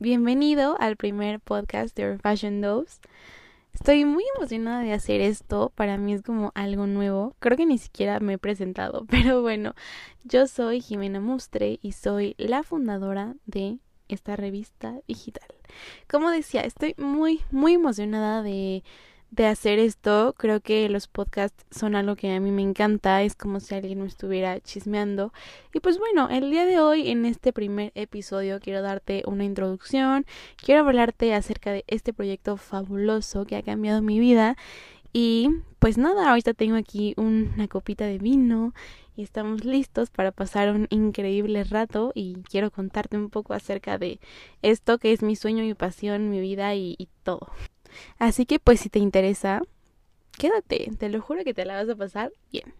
bienvenido 0.00 0.76
al 0.78 0.96
primer 0.96 1.40
podcast 1.40 1.96
de 1.96 2.18
Fashion 2.18 2.60
Doves. 2.60 3.00
Estoy 3.74 4.04
muy 4.04 4.24
emocionada 4.36 4.82
de 4.82 4.92
hacer 4.92 5.20
esto, 5.20 5.72
para 5.74 5.96
mí 5.98 6.12
es 6.12 6.22
como 6.22 6.52
algo 6.54 6.86
nuevo. 6.86 7.34
Creo 7.40 7.56
que 7.56 7.66
ni 7.66 7.78
siquiera 7.78 8.20
me 8.20 8.34
he 8.34 8.38
presentado, 8.38 9.06
pero 9.10 9.42
bueno, 9.42 9.74
yo 10.22 10.46
soy 10.46 10.80
Jimena 10.80 11.20
Mustre 11.20 11.80
y 11.82 11.92
soy 11.92 12.36
la 12.38 12.62
fundadora 12.62 13.34
de 13.46 13.78
esta 14.06 14.36
revista 14.36 15.00
digital. 15.08 15.48
Como 16.08 16.30
decía, 16.30 16.60
estoy 16.60 16.94
muy, 16.96 17.40
muy 17.50 17.74
emocionada 17.74 18.42
de 18.42 18.84
de 19.30 19.46
hacer 19.46 19.78
esto. 19.78 20.34
Creo 20.36 20.60
que 20.60 20.88
los 20.88 21.06
podcasts 21.06 21.64
son 21.70 21.94
algo 21.94 22.16
que 22.16 22.32
a 22.32 22.40
mí 22.40 22.50
me 22.50 22.62
encanta. 22.62 23.22
Es 23.22 23.34
como 23.34 23.60
si 23.60 23.74
alguien 23.74 24.00
me 24.00 24.06
estuviera 24.06 24.60
chismeando. 24.60 25.32
Y 25.74 25.80
pues 25.80 25.98
bueno, 25.98 26.28
el 26.30 26.50
día 26.50 26.64
de 26.64 26.80
hoy, 26.80 27.10
en 27.10 27.24
este 27.24 27.52
primer 27.52 27.92
episodio, 27.94 28.60
quiero 28.60 28.82
darte 28.82 29.22
una 29.26 29.44
introducción. 29.44 30.26
Quiero 30.56 30.80
hablarte 30.82 31.34
acerca 31.34 31.72
de 31.72 31.84
este 31.86 32.12
proyecto 32.12 32.56
fabuloso 32.56 33.44
que 33.44 33.56
ha 33.56 33.62
cambiado 33.62 34.02
mi 34.02 34.18
vida. 34.18 34.56
Y 35.12 35.48
pues 35.78 35.98
nada, 35.98 36.30
ahorita 36.30 36.54
tengo 36.54 36.76
aquí 36.76 37.14
una 37.16 37.68
copita 37.68 38.04
de 38.04 38.18
vino 38.18 38.74
y 39.16 39.22
estamos 39.22 39.64
listos 39.64 40.10
para 40.10 40.32
pasar 40.32 40.70
un 40.70 40.86
increíble 40.90 41.64
rato 41.64 42.12
y 42.14 42.36
quiero 42.48 42.70
contarte 42.70 43.16
un 43.16 43.30
poco 43.30 43.52
acerca 43.54 43.98
de 43.98 44.20
esto 44.62 44.98
que 44.98 45.12
es 45.12 45.22
mi 45.22 45.34
sueño, 45.34 45.64
mi 45.64 45.74
pasión, 45.74 46.30
mi 46.30 46.40
vida 46.40 46.74
y, 46.74 46.94
y 46.98 47.08
todo. 47.24 47.48
Así 48.18 48.46
que 48.46 48.58
pues 48.58 48.80
si 48.80 48.88
te 48.88 48.98
interesa, 48.98 49.62
quédate, 50.38 50.90
te 50.98 51.08
lo 51.08 51.20
juro 51.20 51.44
que 51.44 51.54
te 51.54 51.64
la 51.64 51.74
vas 51.74 51.88
a 51.88 51.96
pasar 51.96 52.32
bien. 52.52 52.74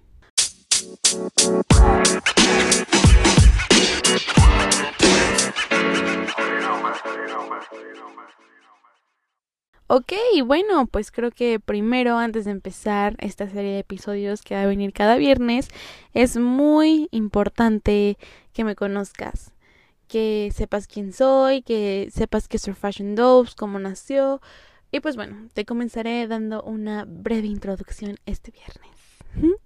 Ok, 9.90 10.12
bueno, 10.44 10.86
pues 10.86 11.10
creo 11.10 11.30
que 11.30 11.60
primero, 11.60 12.18
antes 12.18 12.44
de 12.44 12.50
empezar 12.50 13.16
esta 13.20 13.48
serie 13.48 13.72
de 13.72 13.78
episodios 13.78 14.42
que 14.42 14.54
va 14.54 14.62
a 14.64 14.66
venir 14.66 14.92
cada 14.92 15.16
viernes, 15.16 15.68
es 16.12 16.36
muy 16.36 17.08
importante 17.10 18.18
que 18.52 18.64
me 18.64 18.76
conozcas, 18.76 19.52
que 20.06 20.52
sepas 20.54 20.86
quién 20.88 21.14
soy, 21.14 21.62
que 21.62 22.10
sepas 22.12 22.48
que 22.48 22.58
soy 22.58 22.74
Fashion 22.74 23.14
Doves, 23.14 23.54
cómo 23.54 23.78
nació, 23.78 24.42
y 24.90 25.00
pues 25.00 25.16
bueno, 25.16 25.48
te 25.52 25.64
comenzaré 25.64 26.26
dando 26.26 26.62
una 26.62 27.04
breve 27.06 27.46
introducción 27.46 28.16
este 28.26 28.50
viernes. 28.50 28.90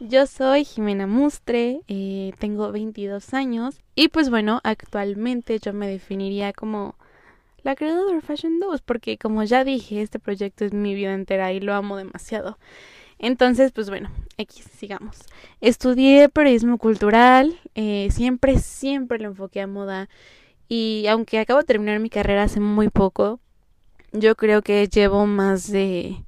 Yo 0.00 0.26
soy 0.26 0.64
Jimena 0.64 1.06
Mustre, 1.06 1.80
eh, 1.88 2.32
tengo 2.38 2.72
22 2.72 3.34
años 3.34 3.80
y 3.94 4.08
pues 4.08 4.30
bueno, 4.30 4.60
actualmente 4.64 5.58
yo 5.58 5.72
me 5.72 5.86
definiría 5.86 6.52
como 6.52 6.96
la 7.62 7.76
creadora 7.76 8.14
de 8.14 8.20
Fashion 8.20 8.58
2 8.58 8.80
porque 8.82 9.18
como 9.18 9.44
ya 9.44 9.64
dije, 9.64 10.02
este 10.02 10.18
proyecto 10.18 10.64
es 10.64 10.72
mi 10.72 10.94
vida 10.94 11.14
entera 11.14 11.52
y 11.52 11.60
lo 11.60 11.74
amo 11.74 11.96
demasiado. 11.96 12.58
Entonces, 13.18 13.70
pues 13.70 13.88
bueno, 13.88 14.10
X, 14.36 14.64
sigamos. 14.76 15.16
Estudié 15.60 16.28
periodismo 16.28 16.78
cultural, 16.78 17.56
eh, 17.76 18.08
siempre, 18.10 18.58
siempre 18.58 19.18
lo 19.20 19.28
enfoqué 19.28 19.60
a 19.60 19.68
moda 19.68 20.08
y 20.68 21.06
aunque 21.08 21.38
acabo 21.38 21.60
de 21.60 21.66
terminar 21.66 22.00
mi 22.00 22.10
carrera 22.10 22.44
hace 22.44 22.58
muy 22.58 22.88
poco, 22.88 23.38
yo 24.12 24.36
creo 24.36 24.62
que 24.62 24.86
llevo 24.88 25.26
más 25.26 25.70
de 25.70 26.24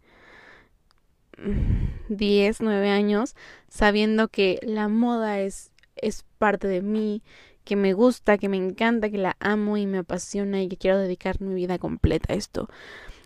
10, 2.09 2.61
9 2.61 2.91
años 2.91 3.35
sabiendo 3.69 4.29
que 4.29 4.59
la 4.63 4.89
moda 4.89 5.41
es, 5.41 5.73
es 5.97 6.25
parte 6.39 6.69
de 6.69 6.83
mí, 6.83 7.23
que 7.65 7.77
me 7.77 7.93
gusta, 7.95 8.39
que 8.39 8.49
me 8.49 8.57
encanta, 8.57 9.11
que 9.11 9.19
la 9.19 9.37
amo 9.41 9.77
y 9.77 9.87
me 9.87 9.99
apasiona 9.99 10.63
y 10.63 10.69
que 10.69 10.77
quiero 10.77 10.99
dedicar 10.99 11.41
mi 11.41 11.55
vida 11.55 11.79
completa 11.79 12.33
a 12.33 12.37
esto. 12.37 12.69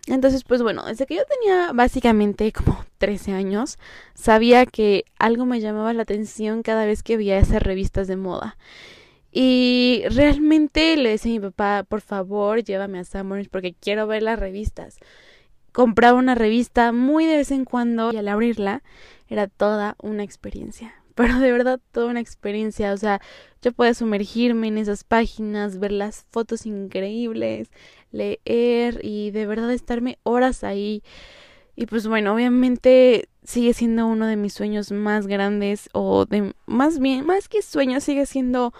Entonces, 0.07 0.43
pues 0.43 0.63
bueno, 0.63 0.85
desde 0.85 1.05
que 1.05 1.15
yo 1.15 1.23
tenía 1.25 1.71
básicamente 1.73 2.51
como 2.51 2.83
13 2.97 3.33
años, 3.33 3.77
sabía 4.15 4.65
que 4.65 5.05
algo 5.19 5.45
me 5.45 5.59
llamaba 5.59 5.93
la 5.93 6.03
atención 6.03 6.63
cada 6.63 6.85
vez 6.85 7.03
que 7.03 7.17
veía 7.17 7.37
esas 7.37 7.61
revistas 7.61 8.07
de 8.07 8.15
moda. 8.15 8.57
Y 9.31 10.03
realmente 10.09 10.97
le 10.97 11.09
decía 11.09 11.31
a 11.31 11.35
mi 11.35 11.39
papá, 11.39 11.85
por 11.87 12.01
favor, 12.01 12.63
llévame 12.63 12.99
a 12.99 13.03
Summers 13.03 13.47
porque 13.47 13.73
quiero 13.73 14.07
ver 14.07 14.23
las 14.23 14.39
revistas. 14.39 14.97
Compraba 15.71 16.17
una 16.17 16.35
revista 16.35 16.91
muy 16.91 17.25
de 17.25 17.37
vez 17.37 17.51
en 17.51 17.63
cuando 17.63 18.11
y 18.11 18.17
al 18.17 18.27
abrirla 18.27 18.81
era 19.27 19.47
toda 19.47 19.95
una 20.01 20.23
experiencia. 20.23 20.95
Pero 21.15 21.39
de 21.39 21.51
verdad 21.51 21.79
toda 21.91 22.07
una 22.07 22.21
experiencia. 22.21 22.91
O 22.93 22.97
sea, 22.97 23.21
yo 23.61 23.71
podía 23.71 23.93
sumergirme 23.93 24.67
en 24.67 24.77
esas 24.77 25.03
páginas, 25.03 25.77
ver 25.77 25.91
las 25.91 26.25
fotos 26.31 26.65
increíbles, 26.65 27.69
leer 28.11 28.99
y 29.03 29.31
de 29.31 29.45
verdad 29.45 29.71
estarme 29.71 30.17
horas 30.23 30.63
ahí. 30.63 31.03
Y 31.75 31.85
pues 31.85 32.07
bueno, 32.07 32.33
obviamente 32.33 33.29
sigue 33.43 33.73
siendo 33.73 34.07
uno 34.07 34.25
de 34.25 34.35
mis 34.35 34.53
sueños 34.53 34.91
más 34.91 35.27
grandes 35.27 35.89
o 35.93 36.25
de 36.25 36.53
más 36.65 36.99
bien, 36.99 37.25
más 37.25 37.47
que 37.47 37.61
sueño, 37.61 38.01
sigue 38.01 38.25
siendo 38.25 38.73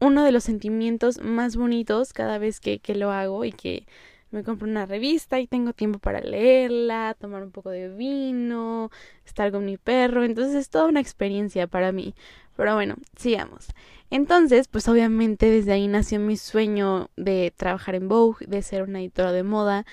uno 0.00 0.24
de 0.24 0.32
los 0.32 0.44
sentimientos 0.44 1.20
más 1.22 1.56
bonitos 1.56 2.12
cada 2.12 2.38
vez 2.38 2.60
que, 2.60 2.78
que 2.78 2.94
lo 2.94 3.10
hago 3.12 3.44
y 3.44 3.52
que 3.52 3.86
me 4.30 4.44
compro 4.44 4.68
una 4.68 4.86
revista 4.86 5.40
y 5.40 5.46
tengo 5.46 5.72
tiempo 5.72 5.98
para 5.98 6.20
leerla, 6.20 7.16
tomar 7.18 7.42
un 7.42 7.50
poco 7.50 7.70
de 7.70 7.88
vino, 7.88 8.90
estar 9.26 9.50
con 9.50 9.64
mi 9.64 9.76
perro, 9.76 10.24
entonces 10.24 10.54
es 10.54 10.70
toda 10.70 10.86
una 10.86 11.00
experiencia 11.00 11.66
para 11.66 11.92
mí. 11.92 12.14
Pero 12.56 12.74
bueno, 12.74 12.96
sigamos. 13.16 13.68
Entonces, 14.10 14.68
pues 14.68 14.88
obviamente 14.88 15.50
desde 15.50 15.72
ahí 15.72 15.88
nació 15.88 16.20
mi 16.20 16.36
sueño 16.36 17.08
de 17.16 17.52
trabajar 17.56 17.94
en 17.94 18.08
Vogue, 18.08 18.46
de 18.46 18.62
ser 18.62 18.82
una 18.82 19.00
editora 19.00 19.32
de 19.32 19.42
moda. 19.42 19.86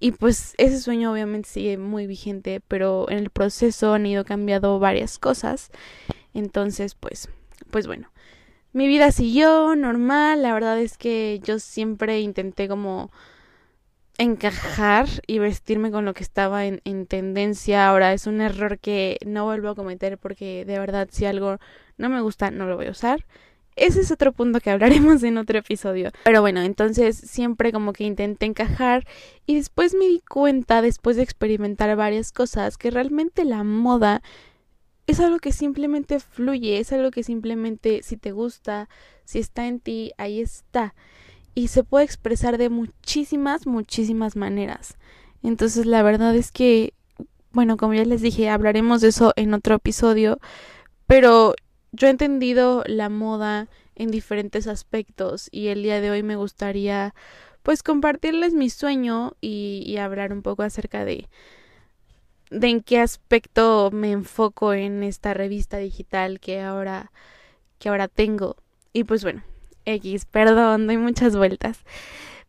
Y 0.00 0.12
pues 0.12 0.54
ese 0.58 0.80
sueño 0.80 1.12
obviamente 1.12 1.48
sigue 1.48 1.76
muy 1.78 2.06
vigente, 2.06 2.60
pero 2.66 3.08
en 3.10 3.18
el 3.18 3.30
proceso 3.30 3.92
han 3.92 4.06
ido 4.06 4.24
cambiando 4.24 4.78
varias 4.78 5.18
cosas. 5.18 5.70
Entonces, 6.32 6.94
pues, 6.94 7.28
pues 7.70 7.86
bueno, 7.86 8.10
mi 8.72 8.86
vida 8.86 9.10
siguió 9.12 9.74
normal, 9.76 10.42
la 10.42 10.52
verdad 10.54 10.78
es 10.78 10.96
que 10.96 11.40
yo 11.42 11.58
siempre 11.58 12.20
intenté 12.20 12.68
como 12.68 13.10
encajar 14.18 15.08
y 15.26 15.38
vestirme 15.38 15.90
con 15.90 16.04
lo 16.04 16.12
que 16.12 16.22
estaba 16.22 16.66
en, 16.66 16.82
en, 16.84 17.06
tendencia. 17.06 17.88
Ahora 17.88 18.12
es 18.12 18.26
un 18.26 18.40
error 18.40 18.78
que 18.78 19.18
no 19.24 19.44
vuelvo 19.44 19.70
a 19.70 19.74
cometer 19.74 20.18
porque 20.18 20.64
de 20.66 20.78
verdad 20.78 21.08
si 21.10 21.24
algo 21.24 21.58
no 21.96 22.08
me 22.10 22.20
gusta 22.20 22.50
no 22.50 22.66
lo 22.66 22.76
voy 22.76 22.86
a 22.86 22.90
usar. 22.90 23.24
Ese 23.76 24.00
es 24.00 24.10
otro 24.10 24.32
punto 24.32 24.60
que 24.60 24.70
hablaremos 24.70 25.22
en 25.22 25.38
otro 25.38 25.58
episodio. 25.58 26.10
Pero 26.24 26.42
bueno, 26.42 26.60
entonces 26.60 27.16
siempre 27.16 27.72
como 27.72 27.92
que 27.92 28.04
intenté 28.04 28.46
encajar 28.46 29.06
y 29.46 29.54
después 29.54 29.94
me 29.94 30.06
di 30.06 30.20
cuenta, 30.28 30.82
después 30.82 31.16
de 31.16 31.22
experimentar 31.22 31.94
varias 31.96 32.30
cosas, 32.30 32.76
que 32.76 32.90
realmente 32.90 33.44
la 33.44 33.64
moda 33.64 34.22
es 35.10 35.18
algo 35.20 35.38
que 35.38 35.52
simplemente 35.52 36.20
fluye, 36.20 36.78
es 36.78 36.92
algo 36.92 37.10
que 37.10 37.24
simplemente 37.24 38.02
si 38.02 38.16
te 38.16 38.30
gusta, 38.30 38.88
si 39.24 39.40
está 39.40 39.66
en 39.66 39.80
ti, 39.80 40.12
ahí 40.18 40.40
está. 40.40 40.94
Y 41.54 41.68
se 41.68 41.82
puede 41.82 42.04
expresar 42.04 42.58
de 42.58 42.68
muchísimas, 42.68 43.66
muchísimas 43.66 44.36
maneras. 44.36 44.96
Entonces 45.42 45.84
la 45.86 46.04
verdad 46.04 46.36
es 46.36 46.52
que, 46.52 46.94
bueno, 47.50 47.76
como 47.76 47.94
ya 47.94 48.04
les 48.04 48.22
dije, 48.22 48.48
hablaremos 48.48 49.00
de 49.00 49.08
eso 49.08 49.32
en 49.34 49.52
otro 49.52 49.74
episodio, 49.74 50.38
pero 51.08 51.54
yo 51.90 52.06
he 52.06 52.10
entendido 52.10 52.84
la 52.86 53.08
moda 53.08 53.68
en 53.96 54.12
diferentes 54.12 54.68
aspectos 54.68 55.48
y 55.50 55.68
el 55.68 55.82
día 55.82 56.00
de 56.00 56.12
hoy 56.12 56.22
me 56.22 56.36
gustaría 56.36 57.14
pues 57.64 57.82
compartirles 57.82 58.54
mi 58.54 58.70
sueño 58.70 59.32
y, 59.40 59.82
y 59.84 59.96
hablar 59.96 60.32
un 60.32 60.42
poco 60.42 60.62
acerca 60.62 61.04
de, 61.04 61.28
de 62.50 62.68
en 62.68 62.80
qué 62.82 63.00
aspecto 63.00 63.90
me 63.92 64.12
enfoco 64.12 64.72
en 64.72 65.02
esta 65.02 65.34
revista 65.34 65.78
digital 65.78 66.40
que 66.40 66.60
ahora 66.60 67.12
que 67.78 67.88
ahora 67.88 68.08
tengo. 68.08 68.56
Y 68.92 69.04
pues 69.04 69.22
bueno 69.22 69.42
X 69.84 70.26
perdón 70.26 70.86
doy 70.86 70.98
muchas 70.98 71.36
vueltas. 71.36 71.80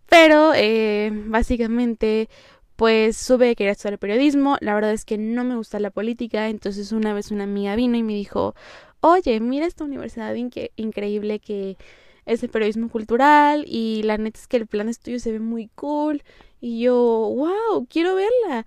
Pero 0.09 0.53
eh, 0.56 1.12
básicamente 1.27 2.30
pues 2.75 3.15
sube 3.18 3.50
que 3.50 3.56
quería 3.57 3.71
estudiar 3.74 4.00
periodismo. 4.00 4.57
La 4.59 4.74
verdad 4.74 4.92
es 4.92 5.06
que 5.06 5.18
no 5.18 5.44
me 5.44 5.56
gusta 5.56 5.80
la 5.80 5.92
política. 5.92 6.50
Entonces 6.50 6.92
una 6.92 7.13
vez 7.13 7.31
una 7.31 7.44
amiga 7.45 7.75
vino 7.75 7.98
y 7.98 8.03
me 8.03 8.13
dijo 8.13 8.56
oye 9.01 9.39
mira 9.39 9.65
esta 9.65 9.83
universidad 9.83 10.36
increíble 10.36 11.39
que 11.39 11.77
es 12.25 12.42
de 12.42 12.48
periodismo 12.48 12.89
cultural 12.89 13.65
y 13.68 14.03
la 14.03 14.18
neta 14.18 14.39
es 14.39 14.48
que 14.48 14.57
el 14.57 14.68
plan 14.68 14.88
de 14.88 14.92
estudio 14.92 15.19
se 15.19 15.31
ve 15.31 15.39
muy 15.39 15.69
cool 15.75 16.24
y 16.59 16.81
yo 16.81 16.95
wow 16.95 17.88
quiero 17.89 18.15
verla 18.15 18.65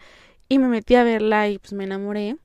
y 0.54 0.58
me 0.58 0.68
metí 0.68 0.94
a 0.94 1.04
verla 1.04 1.48
y 1.48 1.58
pues 1.58 1.72
me 1.72 1.84
enamoré. 1.84 2.36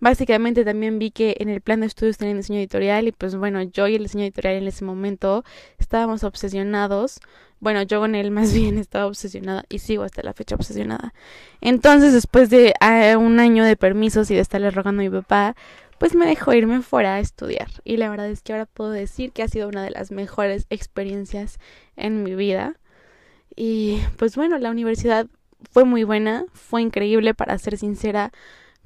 Básicamente 0.00 0.64
también 0.64 0.98
vi 0.98 1.10
que 1.10 1.36
en 1.38 1.48
el 1.48 1.60
plan 1.60 1.80
de 1.80 1.86
estudios 1.86 2.18
tenían 2.18 2.38
diseño 2.38 2.58
editorial 2.58 3.06
y 3.06 3.12
pues 3.12 3.36
bueno, 3.36 3.62
yo 3.62 3.86
y 3.86 3.94
el 3.94 4.02
diseño 4.02 4.24
editorial 4.24 4.56
en 4.56 4.66
ese 4.66 4.84
momento 4.84 5.44
estábamos 5.78 6.24
obsesionados. 6.24 7.20
Bueno, 7.60 7.82
yo 7.82 8.00
con 8.00 8.14
él 8.14 8.30
más 8.32 8.52
bien 8.52 8.78
estaba 8.78 9.06
obsesionada 9.06 9.64
y 9.68 9.78
sigo 9.78 10.02
hasta 10.02 10.22
la 10.22 10.32
fecha 10.32 10.56
obsesionada. 10.56 11.14
Entonces, 11.60 12.12
después 12.12 12.50
de 12.50 12.74
ah, 12.80 13.16
un 13.18 13.38
año 13.38 13.64
de 13.64 13.76
permisos 13.76 14.30
y 14.30 14.34
de 14.34 14.40
estarle 14.40 14.70
rogando 14.70 15.02
a 15.02 15.04
mi 15.04 15.10
papá, 15.10 15.54
pues 15.98 16.14
me 16.16 16.26
dejó 16.26 16.52
irme 16.54 16.80
fuera 16.82 17.14
a 17.16 17.20
estudiar. 17.20 17.68
Y 17.84 17.98
la 17.98 18.10
verdad 18.10 18.28
es 18.28 18.42
que 18.42 18.54
ahora 18.54 18.66
puedo 18.66 18.90
decir 18.90 19.30
que 19.30 19.42
ha 19.42 19.48
sido 19.48 19.68
una 19.68 19.84
de 19.84 19.90
las 19.90 20.10
mejores 20.10 20.66
experiencias 20.70 21.60
en 21.96 22.24
mi 22.24 22.34
vida. 22.34 22.76
Y 23.54 24.00
pues 24.16 24.34
bueno, 24.36 24.58
la 24.58 24.70
universidad 24.70 25.28
fue 25.70 25.84
muy 25.84 26.04
buena, 26.04 26.44
fue 26.52 26.82
increíble 26.82 27.34
para 27.34 27.58
ser 27.58 27.76
sincera. 27.78 28.32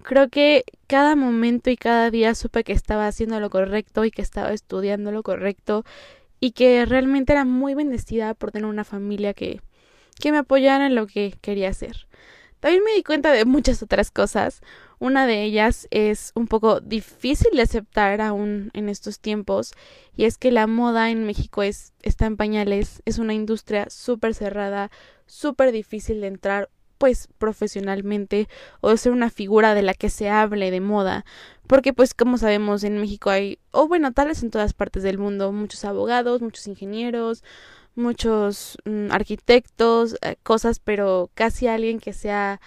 Creo 0.03 0.29
que 0.29 0.65
cada 0.87 1.17
momento 1.17 1.71
y 1.71 1.77
cada 1.77 2.11
día 2.11 2.35
supe 2.35 2.65
que 2.65 2.73
estaba 2.73 3.07
haciendo 3.07 3.41
lo 3.41 3.51
correcto 3.51 4.05
y 4.05 4.11
que 4.11 4.23
estaba 4.23 4.53
estudiando 4.53 5.11
lo 5.11 5.23
correcto 5.23 5.85
y 6.41 6.53
que 6.53 6.85
realmente 6.85 7.33
era 7.33 7.45
muy 7.45 7.75
bendecida 7.75 8.35
por 8.35 8.53
tener 8.53 8.67
una 8.67 8.85
familia 8.85 9.35
que, 9.35 9.61
que 10.21 10.33
me 10.33 10.39
apoyara 10.39 10.87
en 10.87 10.95
lo 10.95 11.07
que 11.07 11.35
quería 11.41 11.71
hacer. 11.71 12.07
También 12.61 12.85
me 12.85 12.95
di 12.95 13.03
cuenta 13.03 13.33
de 13.33 13.45
muchas 13.45 13.83
otras 13.83 14.11
cosas. 14.11 14.61
Una 14.99 15.27
de 15.27 15.43
ellas 15.43 15.89
es 15.91 16.33
un 16.35 16.47
poco 16.47 16.81
difícil 16.81 17.51
de 17.55 17.63
aceptar 17.63 18.21
aún 18.21 18.71
en 18.73 18.89
estos 18.89 19.21
tiempos 19.21 19.75
y 20.17 20.25
es 20.25 20.39
que 20.39 20.51
la 20.51 20.67
moda 20.67 21.11
en 21.11 21.25
México 21.25 21.63
es, 21.63 21.93
está 22.03 22.27
en 22.27 22.37
pañales, 22.37 23.03
es 23.05 23.19
una 23.19 23.35
industria 23.35 23.89
súper 23.91 24.35
cerrada, 24.35 24.91
súper 25.27 25.73
difícil 25.73 26.23
de 26.23 26.29
entrar 26.29 26.71
pues 26.99 27.29
profesionalmente 27.39 28.49
o 28.81 28.89
de 28.89 28.97
ser 28.97 29.13
una 29.13 29.29
figura 29.29 29.75
de 29.75 29.83
la 29.83 29.93
que 29.93 30.09
se 30.09 30.31
hable 30.31 30.71
de 30.71 30.81
moda. 30.81 31.27
Porque 31.67 31.93
pues 31.93 32.15
como 32.15 32.39
sabemos 32.39 32.83
en 32.85 32.99
México 32.99 33.29
hay 33.29 33.59
o 33.73 33.89
bueno 33.89 34.13
tal 34.13 34.29
vez 34.29 34.43
en 34.43 34.51
todas 34.51 34.73
partes 34.73 35.03
del 35.03 35.19
mundo 35.19 35.53
muchos 35.53 35.85
abogados 35.85 36.41
muchos 36.41 36.67
ingenieros 36.69 37.43
muchos 37.97 38.79
mm, 38.85 39.11
arquitectos 39.11 40.17
eh, 40.23 40.37
cosas 40.43 40.79
pero 40.79 41.31
casi 41.35 41.67
alguien 41.67 41.99
que 41.99 42.13
sea 42.13 42.61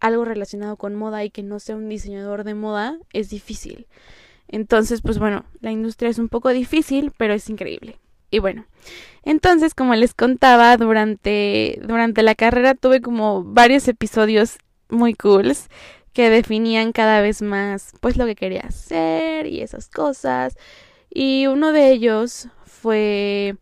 algo 0.00 0.24
relacionado 0.24 0.76
con 0.76 0.94
moda 0.94 1.24
y 1.24 1.30
que 1.30 1.42
no 1.42 1.58
sea 1.60 1.76
un 1.76 1.88
diseñador 1.88 2.44
de 2.44 2.54
moda 2.54 2.98
es 3.12 3.30
difícil. 3.30 3.86
Entonces, 4.48 5.02
pues 5.02 5.18
bueno, 5.18 5.44
la 5.60 5.72
industria 5.72 6.10
es 6.10 6.18
un 6.18 6.28
poco 6.28 6.48
difícil, 6.50 7.12
pero 7.16 7.34
es 7.34 7.48
increíble. 7.50 7.98
Y 8.30 8.40
bueno, 8.40 8.66
entonces, 9.22 9.74
como 9.74 9.94
les 9.94 10.14
contaba, 10.14 10.76
durante, 10.76 11.80
durante 11.82 12.22
la 12.22 12.34
carrera 12.34 12.74
tuve 12.74 13.00
como 13.00 13.42
varios 13.44 13.88
episodios 13.88 14.58
muy 14.88 15.14
cools 15.14 15.68
que 16.12 16.30
definían 16.30 16.92
cada 16.92 17.20
vez 17.20 17.42
más 17.42 17.92
pues 18.00 18.16
lo 18.16 18.26
que 18.26 18.34
quería 18.34 18.62
hacer 18.62 19.46
y 19.46 19.60
esas 19.60 19.88
cosas. 19.88 20.56
Y 21.10 21.46
uno 21.46 21.72
de 21.72 21.92
ellos 21.92 22.48
fue 22.64 23.56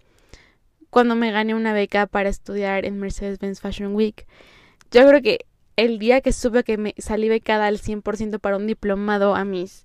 cuando 0.91 1.15
me 1.15 1.31
gané 1.31 1.55
una 1.55 1.73
beca 1.73 2.07
para 2.07 2.29
estudiar 2.29 2.87
en 2.87 2.99
Mercedes-Benz 2.99 3.61
Fashion 3.61 3.95
Week. 3.95 4.27
Yo 4.91 5.07
creo 5.07 5.21
que 5.21 5.47
el 5.77 5.99
día 5.99 6.21
que 6.21 6.33
supe 6.33 6.65
que 6.65 6.79
me 6.79 6.95
salí 6.99 7.29
becada 7.29 7.67
al 7.67 7.79
100% 7.79 8.41
para 8.41 8.57
un 8.57 8.67
diplomado 8.67 9.35
a 9.35 9.45
mis 9.45 9.83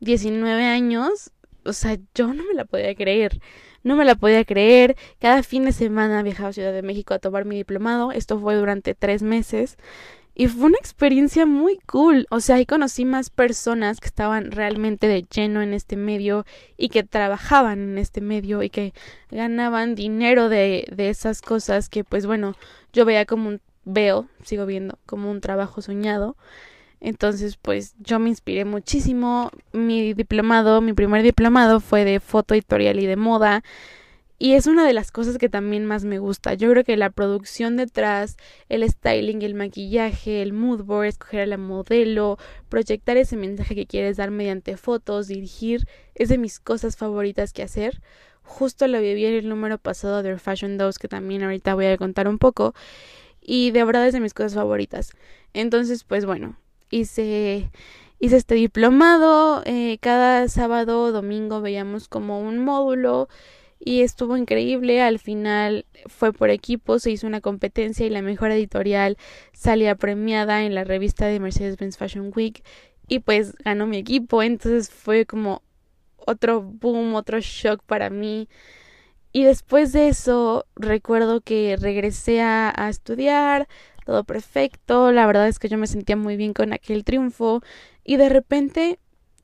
19 0.00 0.64
años, 0.64 1.32
o 1.64 1.72
sea, 1.72 1.98
yo 2.14 2.32
no 2.32 2.44
me 2.44 2.54
la 2.54 2.64
podía 2.64 2.94
creer. 2.94 3.40
No 3.82 3.96
me 3.96 4.04
la 4.04 4.14
podía 4.16 4.44
creer. 4.44 4.96
Cada 5.20 5.42
fin 5.42 5.64
de 5.64 5.72
semana 5.72 6.22
viajaba 6.22 6.50
a 6.50 6.52
Ciudad 6.52 6.72
de 6.72 6.82
México 6.82 7.14
a 7.14 7.18
tomar 7.18 7.44
mi 7.44 7.56
diplomado. 7.56 8.12
Esto 8.12 8.38
fue 8.38 8.56
durante 8.56 8.94
tres 8.94 9.22
meses. 9.22 9.76
Y 10.34 10.48
fue 10.48 10.66
una 10.66 10.78
experiencia 10.78 11.46
muy 11.46 11.78
cool. 11.86 12.26
O 12.30 12.40
sea, 12.40 12.56
ahí 12.56 12.66
conocí 12.66 13.04
más 13.04 13.30
personas 13.30 14.00
que 14.00 14.08
estaban 14.08 14.50
realmente 14.50 15.06
de 15.08 15.22
lleno 15.22 15.62
en 15.62 15.72
este 15.72 15.96
medio 15.96 16.44
y 16.76 16.90
que 16.90 17.04
trabajaban 17.04 17.80
en 17.80 17.98
este 17.98 18.20
medio 18.20 18.62
y 18.62 18.70
que 18.70 18.92
ganaban 19.30 19.94
dinero 19.94 20.48
de, 20.48 20.86
de 20.94 21.08
esas 21.08 21.40
cosas 21.40 21.88
que, 21.88 22.04
pues 22.04 22.26
bueno, 22.26 22.54
yo 22.92 23.04
veía 23.06 23.24
como 23.24 23.48
un 23.48 23.60
veo, 23.86 24.28
sigo 24.42 24.66
viendo 24.66 24.98
como 25.06 25.30
un 25.30 25.40
trabajo 25.40 25.80
soñado. 25.80 26.36
Entonces, 27.00 27.56
pues 27.56 27.94
yo 27.98 28.18
me 28.18 28.28
inspiré 28.28 28.64
muchísimo. 28.64 29.50
Mi 29.72 30.12
diplomado, 30.12 30.82
mi 30.82 30.92
primer 30.92 31.22
diplomado 31.22 31.80
fue 31.80 32.04
de 32.04 32.20
foto 32.20 32.54
editorial 32.54 33.00
y 33.00 33.06
de 33.06 33.16
moda. 33.16 33.62
Y 34.38 34.52
es 34.52 34.66
una 34.66 34.86
de 34.86 34.92
las 34.92 35.12
cosas 35.12 35.38
que 35.38 35.48
también 35.48 35.86
más 35.86 36.04
me 36.04 36.18
gusta. 36.18 36.52
Yo 36.54 36.70
creo 36.70 36.84
que 36.84 36.96
la 36.98 37.08
producción 37.08 37.76
detrás, 37.76 38.36
el 38.68 38.86
styling, 38.86 39.40
el 39.40 39.54
maquillaje, 39.54 40.42
el 40.42 40.52
mood 40.52 40.82
board, 40.84 41.06
escoger 41.06 41.40
a 41.40 41.46
la 41.46 41.56
modelo, 41.56 42.36
proyectar 42.68 43.16
ese 43.16 43.36
mensaje 43.36 43.74
que 43.74 43.86
quieres 43.86 44.18
dar 44.18 44.30
mediante 44.30 44.76
fotos, 44.76 45.28
dirigir, 45.28 45.88
es 46.14 46.28
de 46.28 46.36
mis 46.36 46.60
cosas 46.60 46.96
favoritas 46.98 47.54
que 47.54 47.62
hacer. 47.62 48.02
Justo 48.42 48.86
lo 48.88 49.00
viví 49.00 49.24
en 49.24 49.34
el 49.34 49.48
número 49.48 49.78
pasado 49.78 50.22
de 50.22 50.38
Fashion 50.38 50.76
Dose, 50.76 50.98
que 51.00 51.08
también 51.08 51.42
ahorita 51.42 51.74
voy 51.74 51.86
a 51.86 51.96
contar 51.96 52.28
un 52.28 52.38
poco 52.38 52.74
y 53.46 53.70
de 53.70 53.84
verdad 53.84 54.06
es 54.06 54.12
de 54.12 54.20
mis 54.20 54.34
cosas 54.34 54.54
favoritas. 54.54 55.12
Entonces, 55.54 56.02
pues 56.02 56.26
bueno, 56.26 56.58
hice, 56.90 57.70
hice 58.18 58.36
este 58.36 58.56
diplomado, 58.56 59.62
eh, 59.64 59.98
cada 60.00 60.48
sábado 60.48 61.04
o 61.04 61.12
domingo 61.12 61.60
veíamos 61.60 62.08
como 62.08 62.40
un 62.40 62.58
módulo 62.58 63.28
y 63.78 64.00
estuvo 64.00 64.36
increíble. 64.36 65.00
Al 65.00 65.20
final 65.20 65.86
fue 66.06 66.32
por 66.32 66.50
equipo, 66.50 66.98
se 66.98 67.12
hizo 67.12 67.28
una 67.28 67.40
competencia 67.40 68.04
y 68.04 68.10
la 68.10 68.20
mejor 68.20 68.50
editorial 68.50 69.16
salía 69.52 69.94
premiada 69.94 70.64
en 70.64 70.74
la 70.74 70.82
revista 70.82 71.26
de 71.26 71.38
Mercedes-Benz 71.38 71.96
Fashion 71.98 72.32
Week 72.34 72.64
y 73.06 73.20
pues 73.20 73.54
ganó 73.64 73.86
mi 73.86 73.98
equipo. 73.98 74.42
Entonces 74.42 74.90
fue 74.90 75.24
como 75.24 75.62
otro 76.16 76.62
boom, 76.62 77.14
otro 77.14 77.38
shock 77.40 77.80
para 77.84 78.10
mí. 78.10 78.48
Y 79.36 79.44
después 79.44 79.92
de 79.92 80.08
eso, 80.08 80.64
recuerdo 80.76 81.42
que 81.42 81.76
regresé 81.78 82.40
a, 82.40 82.72
estudiar, 82.88 83.68
todo 84.06 84.24
perfecto, 84.24 85.12
la 85.12 85.26
verdad 85.26 85.46
es 85.46 85.58
que 85.58 85.68
yo 85.68 85.76
me 85.76 85.86
sentía 85.86 86.16
muy 86.16 86.38
bien 86.38 86.54
con 86.54 86.72
aquel 86.72 87.04
triunfo 87.04 87.60
y 88.02 88.16
de 88.16 88.30
repente 88.30 88.98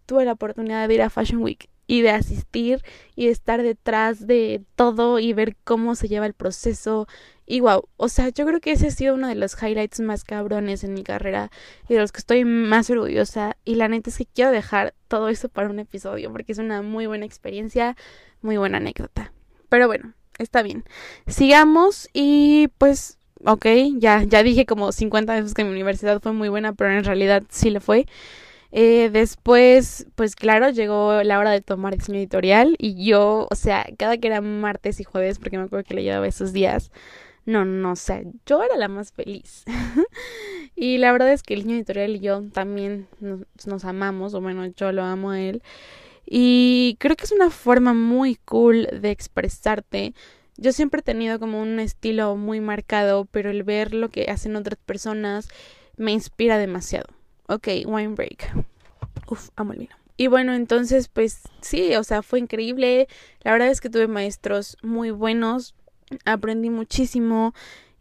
tuve 0.07 0.25
la 0.25 0.33
oportunidad 0.33 0.89
de 0.89 0.95
ir 0.95 1.03
a 1.03 1.11
Fashion 1.11 1.43
Week 1.43 1.69
y 1.87 2.01
de 2.01 2.09
asistir 2.09 2.83
y 3.17 3.27
de 3.27 3.33
estar 3.33 3.63
detrás 3.63 4.27
de 4.27 4.65
todo 4.77 5.19
y 5.19 5.35
ver 5.35 5.57
cómo 5.63 5.95
se 5.95 6.09
lleva 6.09 6.25
el 6.25 6.33
proceso. 6.33 7.07
Y 7.45 7.61
wow, 7.61 7.87
o 7.99 8.09
sea, 8.09 8.31
yo 8.31 8.47
creo 8.47 8.61
que 8.63 8.73
ese 8.73 8.87
ha 8.87 8.91
sido 8.93 9.15
uno 9.15 9.29
de 9.29 9.35
los 9.35 9.63
highlights 9.63 10.01
más 10.01 10.25
cabrones 10.25 10.85
en 10.85 10.95
mi 10.95 11.03
carrera 11.03 11.51
y 11.87 11.93
de 11.93 12.01
los 12.01 12.13
que 12.13 12.21
estoy 12.21 12.47
más 12.47 12.89
orgullosa. 12.89 13.59
Y 13.67 13.75
la 13.75 13.89
neta 13.89 14.09
es 14.09 14.17
que 14.17 14.25
quiero 14.25 14.53
dejar 14.53 14.95
todo 15.09 15.29
eso 15.29 15.51
para 15.51 15.69
un 15.69 15.81
episodio 15.81 16.33
porque 16.33 16.53
es 16.53 16.59
una 16.59 16.81
muy 16.81 17.07
buena 17.07 17.27
experiencia, 17.27 17.95
muy 18.41 18.57
buena 18.57 18.79
anécdota. 18.79 19.35
Pero 19.73 19.87
bueno, 19.87 20.13
está 20.37 20.63
bien. 20.63 20.85
Sigamos 21.27 22.11
y 22.13 22.69
pues, 22.77 23.17
ok, 23.43 23.65
ya, 23.97 24.23
ya 24.23 24.43
dije 24.43 24.67
como 24.67 24.93
50 24.93 25.35
veces 25.35 25.55
que 25.55 25.65
mi 25.65 25.71
universidad 25.71 26.21
fue 26.21 26.35
muy 26.35 26.51
buena, 26.51 26.75
pero 26.75 26.93
en 26.93 27.03
realidad 27.03 27.43
sí 27.49 27.71
le 27.71 27.81
fue. 27.81 28.05
Eh, 28.71 29.09
después, 29.11 30.09
pues 30.15 30.37
claro, 30.37 30.69
llegó 30.69 31.23
la 31.23 31.39
hora 31.39 31.53
de 31.53 31.63
tomar 31.63 31.97
diseño 31.97 32.19
editorial 32.19 32.77
y 32.79 33.03
yo, 33.03 33.49
o 33.51 33.55
sea, 33.55 33.87
cada 33.97 34.19
que 34.19 34.29
era 34.29 34.43
martes 34.43 35.01
y 35.01 35.05
jueves, 35.05 35.39
porque 35.39 35.57
me 35.57 35.65
acuerdo 35.65 35.87
que 35.89 35.95
le 35.95 36.03
llevaba 36.03 36.27
esos 36.29 36.53
días, 36.53 36.93
no, 37.47 37.65
no, 37.65 37.93
o 37.93 37.97
sea, 37.97 38.21
yo 38.45 38.63
era 38.63 38.77
la 38.77 38.89
más 38.89 39.11
feliz. 39.13 39.65
y 40.77 40.99
la 40.99 41.13
verdad 41.13 41.33
es 41.33 41.43
que 41.43 41.55
el 41.55 41.61
diseño 41.61 41.77
editorial 41.77 42.17
y 42.17 42.21
yo 42.21 42.43
también 42.53 43.09
nos, 43.21 43.41
nos 43.65 43.87
amamos, 43.87 44.35
o 44.35 44.43
bueno, 44.43 44.67
yo 44.67 44.93
lo 44.93 45.03
amo 45.03 45.31
a 45.31 45.41
él. 45.41 45.63
Y 46.27 46.97
creo 46.99 47.17
que 47.17 47.25
es 47.25 47.33
una 47.33 47.51
forma 47.51 47.95
muy 47.95 48.37
cool 48.45 48.89
de 48.93 49.11
expresarte. 49.11 50.15
Yo 50.57 50.73
siempre 50.73 51.01
he 51.01 51.03
tenido 51.03 51.39
como 51.39 51.61
un 51.61 51.81
estilo 51.81 52.37
muy 52.37 52.61
marcado, 52.61 53.25
pero 53.27 53.51
el 53.51 53.63
ver 53.63 53.95
lo 53.95 54.09
que 54.11 54.31
hacen 54.31 54.57
otras 54.57 54.79
personas 54.85 55.49
me 55.97 56.13
inspira 56.13 56.59
demasiado. 56.59 57.07
Ok, 57.49 57.69
wine 57.87 58.15
break. 58.15 58.53
Uf, 59.29 59.49
amo 59.57 59.73
el 59.73 59.81
vino. 59.81 59.97
Y 60.17 60.27
bueno, 60.27 60.55
entonces 60.55 61.09
pues 61.09 61.41
sí, 61.61 61.97
o 61.97 62.05
sea, 62.05 62.23
fue 62.23 62.39
increíble. 62.39 63.09
La 63.43 63.53
verdad 63.53 63.69
es 63.69 63.81
que 63.81 63.91
tuve 63.91 64.07
maestros 64.07 64.77
muy 64.83 65.11
buenos. 65.11 65.75
Aprendí 66.25 66.71
muchísimo. 66.71 67.55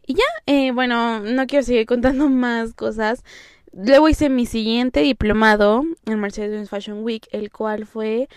Y 0.06 0.14
ya, 0.14 0.24
eh, 0.46 0.72
bueno, 0.72 1.20
no 1.20 1.46
quiero 1.46 1.64
seguir 1.64 1.86
contando 1.86 2.28
más 2.30 2.74
cosas. 2.74 3.24
Luego 3.72 4.08
hice 4.08 4.28
mi 4.28 4.44
siguiente 4.44 5.00
diplomado 5.00 5.82
en 6.04 6.20
Mercedes-Benz 6.20 6.68
Fashion 6.68 7.02
Week, 7.02 7.26
el 7.32 7.50
cual 7.50 7.86
fue 7.86 8.28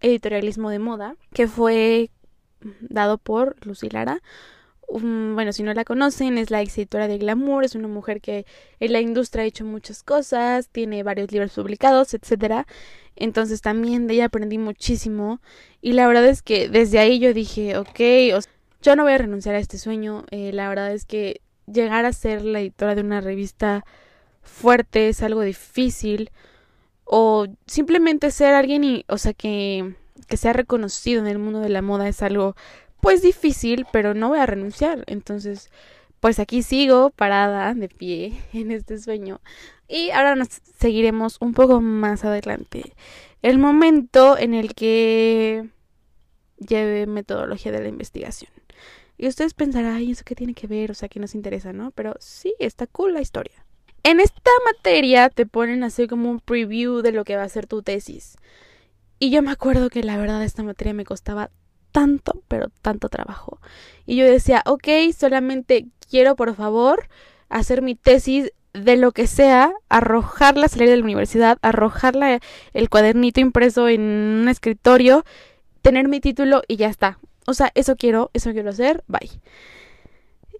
editorialismo 0.00 0.70
de 0.70 0.80
moda, 0.80 1.16
que 1.32 1.46
fue 1.46 2.10
dado 2.80 3.18
por 3.18 3.56
Lucy 3.64 3.88
Lara. 3.88 4.20
bueno, 4.88 5.52
si 5.52 5.62
no 5.62 5.72
la 5.74 5.84
conocen, 5.84 6.38
es 6.38 6.50
la 6.50 6.60
editora 6.60 7.06
de 7.06 7.18
Glamour, 7.18 7.64
es 7.64 7.76
una 7.76 7.86
mujer 7.86 8.20
que 8.20 8.46
en 8.80 8.92
la 8.92 9.00
industria 9.00 9.44
ha 9.44 9.46
hecho 9.46 9.64
muchas 9.64 10.02
cosas, 10.02 10.68
tiene 10.68 11.04
varios 11.04 11.30
libros 11.30 11.52
publicados, 11.54 12.12
etcétera. 12.12 12.66
Entonces 13.14 13.60
también 13.62 14.08
de 14.08 14.14
ella 14.14 14.24
aprendí 14.26 14.58
muchísimo 14.58 15.40
y 15.80 15.92
la 15.92 16.08
verdad 16.08 16.26
es 16.26 16.42
que 16.42 16.68
desde 16.68 16.98
ahí 16.98 17.20
yo 17.20 17.32
dije, 17.32 17.76
ok, 17.76 18.00
yo 18.82 18.96
no 18.96 19.04
voy 19.04 19.12
a 19.12 19.18
renunciar 19.18 19.54
a 19.54 19.60
este 19.60 19.78
sueño. 19.78 20.24
Eh, 20.32 20.52
la 20.52 20.68
verdad 20.68 20.92
es 20.92 21.04
que 21.04 21.42
llegar 21.66 22.06
a 22.06 22.12
ser 22.12 22.44
la 22.44 22.60
editora 22.60 22.96
de 22.96 23.02
una 23.02 23.20
revista 23.20 23.84
fuerte, 24.42 25.08
es 25.08 25.22
algo 25.22 25.42
difícil, 25.42 26.30
o 27.04 27.46
simplemente 27.66 28.30
ser 28.30 28.54
alguien 28.54 28.84
y, 28.84 29.04
o 29.08 29.18
sea, 29.18 29.32
que, 29.32 29.94
que 30.28 30.36
sea 30.36 30.52
reconocido 30.52 31.20
en 31.20 31.26
el 31.26 31.38
mundo 31.38 31.60
de 31.60 31.68
la 31.68 31.82
moda 31.82 32.08
es 32.08 32.22
algo 32.22 32.54
pues 33.00 33.22
difícil, 33.22 33.86
pero 33.92 34.14
no 34.14 34.28
voy 34.28 34.38
a 34.38 34.46
renunciar. 34.46 35.04
Entonces, 35.06 35.70
pues 36.20 36.38
aquí 36.38 36.62
sigo 36.62 37.10
parada 37.10 37.74
de 37.74 37.88
pie 37.88 38.40
en 38.52 38.70
este 38.70 38.98
sueño. 38.98 39.40
Y 39.88 40.10
ahora 40.10 40.36
nos 40.36 40.48
seguiremos 40.78 41.36
un 41.40 41.52
poco 41.52 41.80
más 41.80 42.24
adelante. 42.24 42.94
El 43.42 43.58
momento 43.58 44.38
en 44.38 44.54
el 44.54 44.74
que 44.74 45.68
lleve 46.58 47.06
metodología 47.06 47.72
de 47.72 47.80
la 47.80 47.88
investigación. 47.88 48.52
Y 49.16 49.26
ustedes 49.26 49.54
pensarán, 49.54 49.96
ay, 49.96 50.12
¿eso 50.12 50.22
qué 50.24 50.34
tiene 50.34 50.54
que 50.54 50.66
ver? 50.66 50.90
O 50.90 50.94
sea, 50.94 51.08
que 51.08 51.20
nos 51.20 51.34
interesa, 51.34 51.72
¿no? 51.72 51.90
Pero 51.90 52.14
sí, 52.20 52.54
está 52.58 52.86
cool 52.86 53.14
la 53.14 53.20
historia. 53.20 53.66
En 54.02 54.20
esta 54.20 54.50
materia 54.64 55.28
te 55.28 55.46
ponen 55.46 55.84
así 55.84 56.06
como 56.06 56.30
un 56.30 56.40
preview 56.40 57.02
de 57.02 57.12
lo 57.12 57.24
que 57.24 57.36
va 57.36 57.42
a 57.42 57.48
ser 57.48 57.66
tu 57.66 57.82
tesis. 57.82 58.36
Y 59.18 59.30
yo 59.30 59.42
me 59.42 59.50
acuerdo 59.50 59.90
que 59.90 60.02
la 60.02 60.16
verdad 60.16 60.42
esta 60.42 60.62
materia 60.62 60.94
me 60.94 61.04
costaba 61.04 61.50
tanto, 61.92 62.42
pero 62.48 62.68
tanto 62.82 63.08
trabajo. 63.08 63.60
Y 64.06 64.16
yo 64.16 64.24
decía, 64.24 64.62
ok, 64.64 64.88
solamente 65.16 65.86
quiero 66.08 66.36
por 66.36 66.54
favor 66.54 67.08
hacer 67.48 67.82
mi 67.82 67.94
tesis 67.94 68.52
de 68.72 68.96
lo 68.96 69.12
que 69.12 69.26
sea, 69.26 69.72
arrojarla, 69.88 70.68
salir 70.68 70.88
de 70.88 70.96
la 70.96 71.04
universidad, 71.04 71.58
arrojarla 71.60 72.40
el 72.72 72.88
cuadernito 72.88 73.40
impreso 73.40 73.88
en 73.88 74.00
un 74.00 74.48
escritorio, 74.48 75.24
tener 75.82 76.08
mi 76.08 76.20
título 76.20 76.62
y 76.68 76.76
ya 76.76 76.88
está. 76.88 77.18
O 77.46 77.54
sea, 77.54 77.72
eso 77.74 77.96
quiero, 77.96 78.30
eso 78.32 78.52
quiero 78.52 78.70
hacer, 78.70 79.02
bye. 79.08 79.30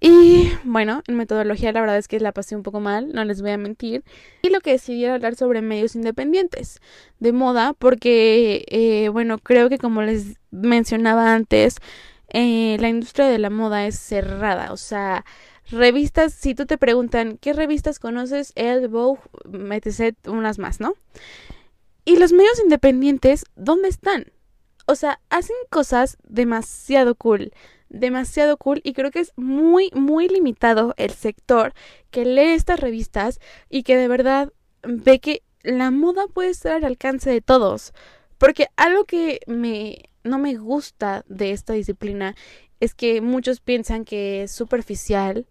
Y 0.02 0.50
bueno, 0.64 1.02
en 1.06 1.16
metodología 1.16 1.72
la 1.72 1.82
verdad 1.82 1.98
es 1.98 2.08
que 2.08 2.18
la 2.20 2.32
pasé 2.32 2.56
un 2.56 2.62
poco 2.62 2.80
mal, 2.80 3.12
no 3.12 3.22
les 3.24 3.42
voy 3.42 3.50
a 3.50 3.58
mentir. 3.58 4.02
Y 4.42 4.48
lo 4.48 4.60
que 4.60 4.72
decidí 4.72 5.04
era 5.04 5.14
hablar 5.14 5.36
sobre 5.36 5.60
medios 5.60 5.94
independientes 5.94 6.80
de 7.18 7.32
moda, 7.32 7.74
porque, 7.74 8.64
eh, 8.68 9.10
bueno, 9.10 9.38
creo 9.38 9.68
que 9.68 9.76
como 9.76 10.00
les 10.00 10.38
mencionaba 10.50 11.34
antes, 11.34 11.76
eh, 12.30 12.78
la 12.80 12.88
industria 12.88 13.26
de 13.28 13.38
la 13.38 13.50
moda 13.50 13.86
es 13.86 13.98
cerrada. 13.98 14.72
O 14.72 14.78
sea, 14.78 15.26
revistas, 15.70 16.32
si 16.32 16.54
tú 16.54 16.64
te 16.64 16.78
preguntan 16.78 17.36
qué 17.38 17.52
revistas 17.52 17.98
conoces, 17.98 18.52
El, 18.56 18.88
Vogue, 18.88 19.20
etc., 19.72 20.16
unas 20.26 20.58
más, 20.58 20.80
¿no? 20.80 20.94
Y 22.06 22.16
los 22.16 22.32
medios 22.32 22.58
independientes, 22.60 23.44
¿dónde 23.54 23.88
están? 23.88 24.32
O 24.86 24.94
sea, 24.94 25.20
hacen 25.28 25.56
cosas 25.68 26.16
demasiado 26.26 27.14
cool 27.14 27.52
demasiado 27.90 28.56
cool 28.56 28.80
y 28.84 28.94
creo 28.94 29.10
que 29.10 29.20
es 29.20 29.32
muy, 29.36 29.90
muy 29.92 30.28
limitado 30.28 30.94
el 30.96 31.10
sector 31.10 31.74
que 32.10 32.24
lee 32.24 32.52
estas 32.52 32.80
revistas 32.80 33.40
y 33.68 33.82
que 33.82 33.96
de 33.96 34.08
verdad 34.08 34.52
ve 34.82 35.18
que 35.18 35.42
la 35.62 35.90
moda 35.90 36.26
puede 36.32 36.50
estar 36.50 36.72
al 36.72 36.84
alcance 36.84 37.28
de 37.28 37.42
todos. 37.42 37.92
Porque 38.38 38.68
algo 38.76 39.04
que 39.04 39.40
me 39.46 40.04
no 40.22 40.38
me 40.38 40.56
gusta 40.56 41.24
de 41.28 41.52
esta 41.52 41.72
disciplina 41.72 42.34
es 42.78 42.94
que 42.94 43.20
muchos 43.20 43.60
piensan 43.60 44.04
que 44.04 44.44
es 44.44 44.52
superficial, 44.52 45.46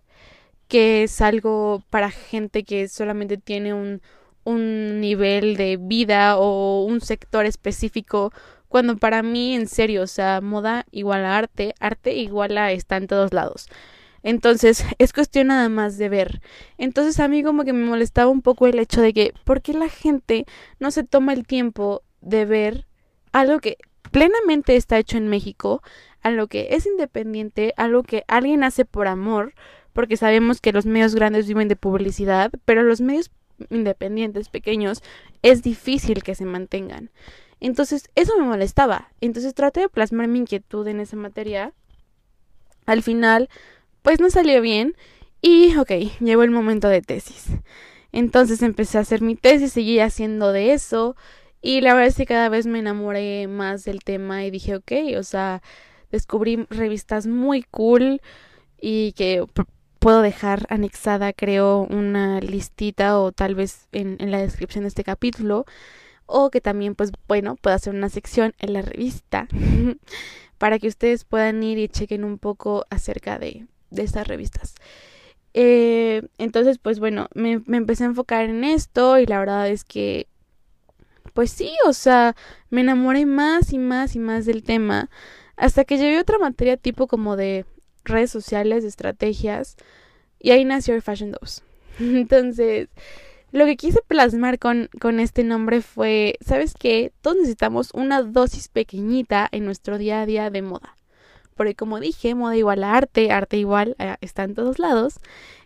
que 0.67 1.03
es 1.03 1.21
algo 1.21 1.83
para 1.89 2.11
gente 2.11 2.63
que 2.63 2.87
solamente 2.87 3.37
tiene 3.37 3.73
un, 3.73 4.01
un 4.43 4.99
nivel 5.01 5.57
de 5.57 5.77
vida 5.77 6.37
o 6.37 6.83
un 6.85 7.01
sector 7.01 7.45
específico 7.45 8.31
cuando 8.69 8.97
para 8.97 9.23
mí, 9.23 9.55
en 9.55 9.67
serio, 9.67 10.03
o 10.03 10.07
sea, 10.07 10.41
moda 10.41 10.85
igual 10.91 11.25
a 11.25 11.37
arte, 11.37 11.75
arte 11.79 12.13
igual 12.13 12.57
a 12.57 12.71
está 12.71 12.97
en 12.97 13.07
todos 13.07 13.33
lados. 13.33 13.67
Entonces, 14.23 14.85
es 14.99 15.11
cuestión 15.11 15.47
nada 15.47 15.67
más 15.69 15.97
de 15.97 16.09
ver. 16.09 16.41
Entonces, 16.77 17.19
a 17.19 17.27
mí 17.27 17.43
como 17.43 17.65
que 17.65 17.73
me 17.73 17.85
molestaba 17.85 18.29
un 18.29 18.41
poco 18.41 18.67
el 18.67 18.79
hecho 18.79 19.01
de 19.01 19.13
que, 19.13 19.33
¿por 19.43 19.61
qué 19.61 19.73
la 19.73 19.89
gente 19.89 20.45
no 20.79 20.91
se 20.91 21.03
toma 21.03 21.33
el 21.33 21.45
tiempo 21.45 22.03
de 22.21 22.45
ver 22.45 22.85
algo 23.31 23.59
que 23.59 23.77
plenamente 24.11 24.75
está 24.75 24.97
hecho 24.97 25.17
en 25.17 25.27
México, 25.27 25.81
algo 26.21 26.47
que 26.47 26.69
es 26.71 26.85
independiente, 26.85 27.73
algo 27.77 28.03
que 28.03 28.23
alguien 28.27 28.63
hace 28.63 28.85
por 28.85 29.07
amor, 29.07 29.53
porque 29.93 30.17
sabemos 30.17 30.61
que 30.61 30.73
los 30.73 30.85
medios 30.85 31.15
grandes 31.15 31.47
viven 31.47 31.67
de 31.67 31.75
publicidad, 31.75 32.51
pero 32.65 32.83
los 32.83 33.01
medios 33.01 33.31
independientes, 33.69 34.49
pequeños, 34.49 35.01
es 35.41 35.63
difícil 35.63 36.23
que 36.23 36.35
se 36.35 36.45
mantengan. 36.45 37.09
Entonces, 37.59 38.09
eso 38.15 38.37
me 38.37 38.45
molestaba. 38.45 39.09
Entonces 39.21 39.53
traté 39.53 39.81
de 39.81 39.89
plasmar 39.89 40.27
mi 40.27 40.39
inquietud 40.39 40.87
en 40.87 40.99
esa 40.99 41.15
materia. 41.15 41.73
Al 42.85 43.03
final, 43.03 43.49
pues 44.01 44.19
no 44.19 44.29
salió 44.29 44.61
bien. 44.61 44.95
Y, 45.41 45.75
ok, 45.77 45.91
llegó 46.19 46.43
el 46.43 46.51
momento 46.51 46.87
de 46.87 47.01
tesis. 47.01 47.47
Entonces 48.11 48.61
empecé 48.61 48.97
a 48.97 49.01
hacer 49.01 49.21
mi 49.21 49.35
tesis, 49.35 49.73
seguí 49.73 49.99
haciendo 49.99 50.51
de 50.51 50.73
eso. 50.73 51.15
Y 51.61 51.81
la 51.81 51.93
verdad 51.93 52.07
es 52.07 52.15
que 52.15 52.25
cada 52.25 52.49
vez 52.49 52.65
me 52.65 52.79
enamoré 52.79 53.47
más 53.47 53.83
del 53.83 54.03
tema 54.03 54.45
y 54.45 54.51
dije, 54.51 54.75
ok, 54.75 54.91
o 55.17 55.23
sea, 55.23 55.61
descubrí 56.11 56.65
revistas 56.69 57.27
muy 57.27 57.63
cool 57.63 58.21
y 58.81 59.11
que 59.13 59.45
puedo 59.99 60.21
dejar 60.21 60.65
anexada, 60.69 61.33
creo, 61.33 61.85
una 61.89 62.39
listita 62.39 63.19
o 63.19 63.33
tal 63.33 63.55
vez 63.55 63.87
en, 63.91 64.15
en 64.19 64.31
la 64.31 64.39
descripción 64.39 64.85
de 64.85 64.87
este 64.89 65.03
capítulo 65.03 65.65
o 66.29 66.49
que 66.51 66.61
también 66.61 66.95
pues 66.95 67.11
bueno 67.27 67.55
pueda 67.55 67.75
hacer 67.75 67.93
una 67.93 68.09
sección 68.09 68.53
en 68.59 68.73
la 68.73 68.81
revista 68.81 69.47
para 70.57 70.79
que 70.79 70.87
ustedes 70.87 71.25
puedan 71.25 71.61
ir 71.63 71.77
y 71.79 71.87
chequen 71.87 72.23
un 72.23 72.37
poco 72.37 72.85
acerca 72.89 73.39
de, 73.39 73.65
de 73.89 74.03
estas 74.03 74.27
revistas. 74.27 74.75
Eh, 75.53 76.27
entonces 76.37 76.77
pues 76.77 76.99
bueno 76.99 77.27
me, 77.33 77.61
me 77.65 77.77
empecé 77.77 78.03
a 78.03 78.07
enfocar 78.07 78.45
en 78.45 78.63
esto 78.63 79.17
y 79.17 79.25
la 79.25 79.39
verdad 79.39 79.67
es 79.67 79.83
que 79.83 80.27
pues 81.33 81.51
sí, 81.51 81.71
o 81.87 81.93
sea, 81.93 82.35
me 82.69 82.81
enamoré 82.81 83.25
más 83.25 83.73
y 83.73 83.79
más 83.79 84.15
y 84.15 84.19
más 84.19 84.45
del 84.45 84.63
tema 84.63 85.09
hasta 85.55 85.83
que 85.85 85.97
llevé 85.97 86.19
otra 86.19 86.37
materia 86.37 86.77
tipo 86.77 87.07
como 87.07 87.35
de 87.35 87.65
redes 88.03 88.31
sociales, 88.31 88.83
de 88.83 88.89
estrategias 88.89 89.77
y 90.39 90.51
ahí 90.51 90.65
nació 90.65 90.95
el 90.95 91.01
Fashion 91.01 91.31
2. 91.39 91.63
Entonces, 91.99 92.89
lo 93.51 93.65
que 93.65 93.77
quise 93.77 94.01
plasmar 94.07 94.59
con, 94.59 94.89
con 94.99 95.19
este 95.19 95.43
nombre 95.43 95.81
fue, 95.81 96.37
¿sabes 96.41 96.73
qué? 96.77 97.11
Todos 97.21 97.37
necesitamos 97.37 97.91
una 97.93 98.21
dosis 98.21 98.67
pequeñita 98.67 99.47
en 99.51 99.65
nuestro 99.65 99.97
día 99.97 100.21
a 100.21 100.25
día 100.25 100.49
de 100.49 100.61
moda. 100.61 100.95
Porque 101.55 101.75
como 101.75 101.99
dije, 101.99 102.35
moda 102.35 102.55
igual 102.55 102.83
a 102.83 102.95
arte, 102.95 103.31
arte 103.31 103.57
igual 103.57 103.95
está 104.21 104.43
en 104.43 104.55
todos 104.55 104.79
lados. 104.79 105.19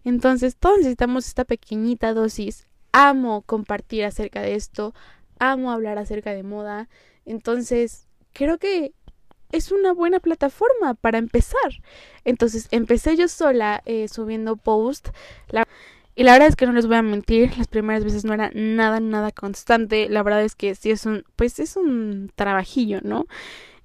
Entonces 0.03 0.55
todos 0.55 0.77
necesitamos 0.77 1.27
esta 1.27 1.45
pequeñita 1.45 2.13
dosis. 2.13 2.67
Amo 2.91 3.43
compartir 3.43 4.05
acerca 4.05 4.41
de 4.41 4.55
esto, 4.55 4.95
amo 5.37 5.71
hablar 5.71 5.99
acerca 5.99 6.33
de 6.33 6.41
moda. 6.41 6.89
Entonces 7.25 8.07
creo 8.33 8.57
que 8.57 8.93
es 9.51 9.71
una 9.71 9.93
buena 9.93 10.19
plataforma 10.19 10.95
para 10.95 11.19
empezar. 11.19 11.83
Entonces 12.25 12.67
empecé 12.71 13.15
yo 13.15 13.27
sola 13.27 13.83
eh, 13.85 14.07
subiendo 14.07 14.57
post. 14.57 15.09
La 15.49 15.67
y 16.15 16.23
la 16.23 16.33
verdad 16.33 16.47
es 16.49 16.55
que 16.55 16.65
no 16.65 16.73
les 16.73 16.85
voy 16.87 16.97
a 16.97 17.01
mentir, 17.01 17.57
las 17.57 17.67
primeras 17.67 18.03
veces 18.03 18.23
no 18.23 18.33
era 18.33 18.51
nada, 18.53 18.99
nada 18.99 19.31
constante. 19.31 20.09
La 20.09 20.21
verdad 20.21 20.43
es 20.43 20.55
que 20.55 20.75
sí 20.75 20.91
es 20.91 21.05
un, 21.05 21.23
pues 21.35 21.59
es 21.59 21.75
un 21.75 22.31
trabajillo, 22.35 22.99
¿no? 23.03 23.25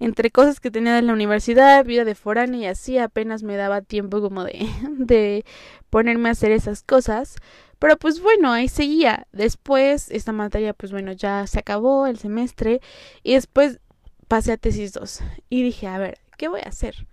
Entre 0.01 0.31
cosas 0.31 0.61
que 0.61 0.71
tenía 0.71 0.95
de 0.95 1.03
la 1.03 1.13
universidad, 1.13 1.85
vida 1.85 2.05
de 2.05 2.15
foránea 2.15 2.61
y 2.61 2.67
así, 2.67 2.99
apenas 2.99 3.43
me 3.43 3.57
daba 3.57 3.81
tiempo 3.83 4.21
como 4.21 4.45
de, 4.45 4.69
de 4.99 5.45
ponerme 5.91 6.29
a 6.29 6.33
hacer 6.33 6.53
esas 6.53 6.83
cosas. 6.83 7.37
Pero 7.79 7.97
pues 7.97 8.21
bueno, 8.21 8.53
ahí 8.53 8.69
seguía. 8.69 9.27
Después, 9.33 10.11
esta 10.11 10.33
materia, 10.33 10.75
pues 10.75 10.93
bueno, 10.93 11.13
ya 11.13 11.47
se 11.47 11.61
acabó 11.61 12.07
el 12.07 12.19
semestre. 12.19 12.81
Y 13.23 13.35
después 13.35 13.81
pasé 14.29 14.53
a 14.53 14.57
tesis 14.59 14.93
2. 14.93 15.21
Y 15.49 15.63
dije, 15.63 15.87
a 15.87 15.99
ver, 15.99 16.19
¿qué 16.37 16.49
voy 16.49 16.61
a 16.61 16.69
hacer? 16.69 17.07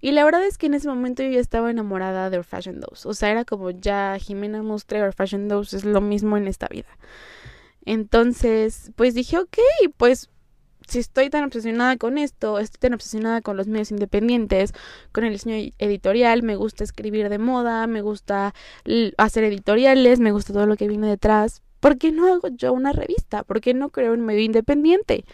Y 0.00 0.12
la 0.12 0.24
verdad 0.24 0.44
es 0.44 0.58
que 0.58 0.66
en 0.66 0.74
ese 0.74 0.88
momento 0.88 1.22
yo 1.22 1.30
ya 1.30 1.40
estaba 1.40 1.70
enamorada 1.70 2.30
de 2.30 2.38
Our 2.38 2.44
Fashion 2.44 2.80
Dose. 2.80 3.08
O 3.08 3.14
sea, 3.14 3.30
era 3.30 3.44
como 3.44 3.70
ya 3.70 4.18
Jimena 4.20 4.62
Mustre, 4.62 5.02
Our 5.02 5.12
Fashion 5.12 5.48
Dose 5.48 5.76
es 5.76 5.84
lo 5.84 6.00
mismo 6.00 6.36
en 6.36 6.48
esta 6.48 6.68
vida. 6.68 6.88
Entonces, 7.84 8.92
pues 8.96 9.14
dije, 9.14 9.38
ok, 9.38 9.58
pues 9.96 10.28
si 10.86 10.98
estoy 10.98 11.30
tan 11.30 11.44
obsesionada 11.44 11.96
con 11.96 12.18
esto, 12.18 12.58
estoy 12.58 12.78
tan 12.78 12.94
obsesionada 12.94 13.40
con 13.40 13.56
los 13.56 13.66
medios 13.66 13.90
independientes, 13.90 14.72
con 15.12 15.24
el 15.24 15.32
diseño 15.32 15.72
editorial, 15.78 16.42
me 16.42 16.56
gusta 16.56 16.84
escribir 16.84 17.28
de 17.28 17.38
moda, 17.38 17.86
me 17.86 18.02
gusta 18.02 18.54
hacer 19.16 19.44
editoriales, 19.44 20.20
me 20.20 20.32
gusta 20.32 20.52
todo 20.52 20.66
lo 20.66 20.76
que 20.76 20.88
viene 20.88 21.08
detrás. 21.08 21.62
¿Por 21.80 21.98
qué 21.98 22.12
no 22.12 22.32
hago 22.32 22.48
yo 22.48 22.72
una 22.72 22.92
revista? 22.92 23.42
¿Por 23.44 23.60
qué 23.60 23.74
no 23.74 23.90
creo 23.90 24.12
un 24.12 24.20
medio 24.20 24.42
independiente? 24.42 25.24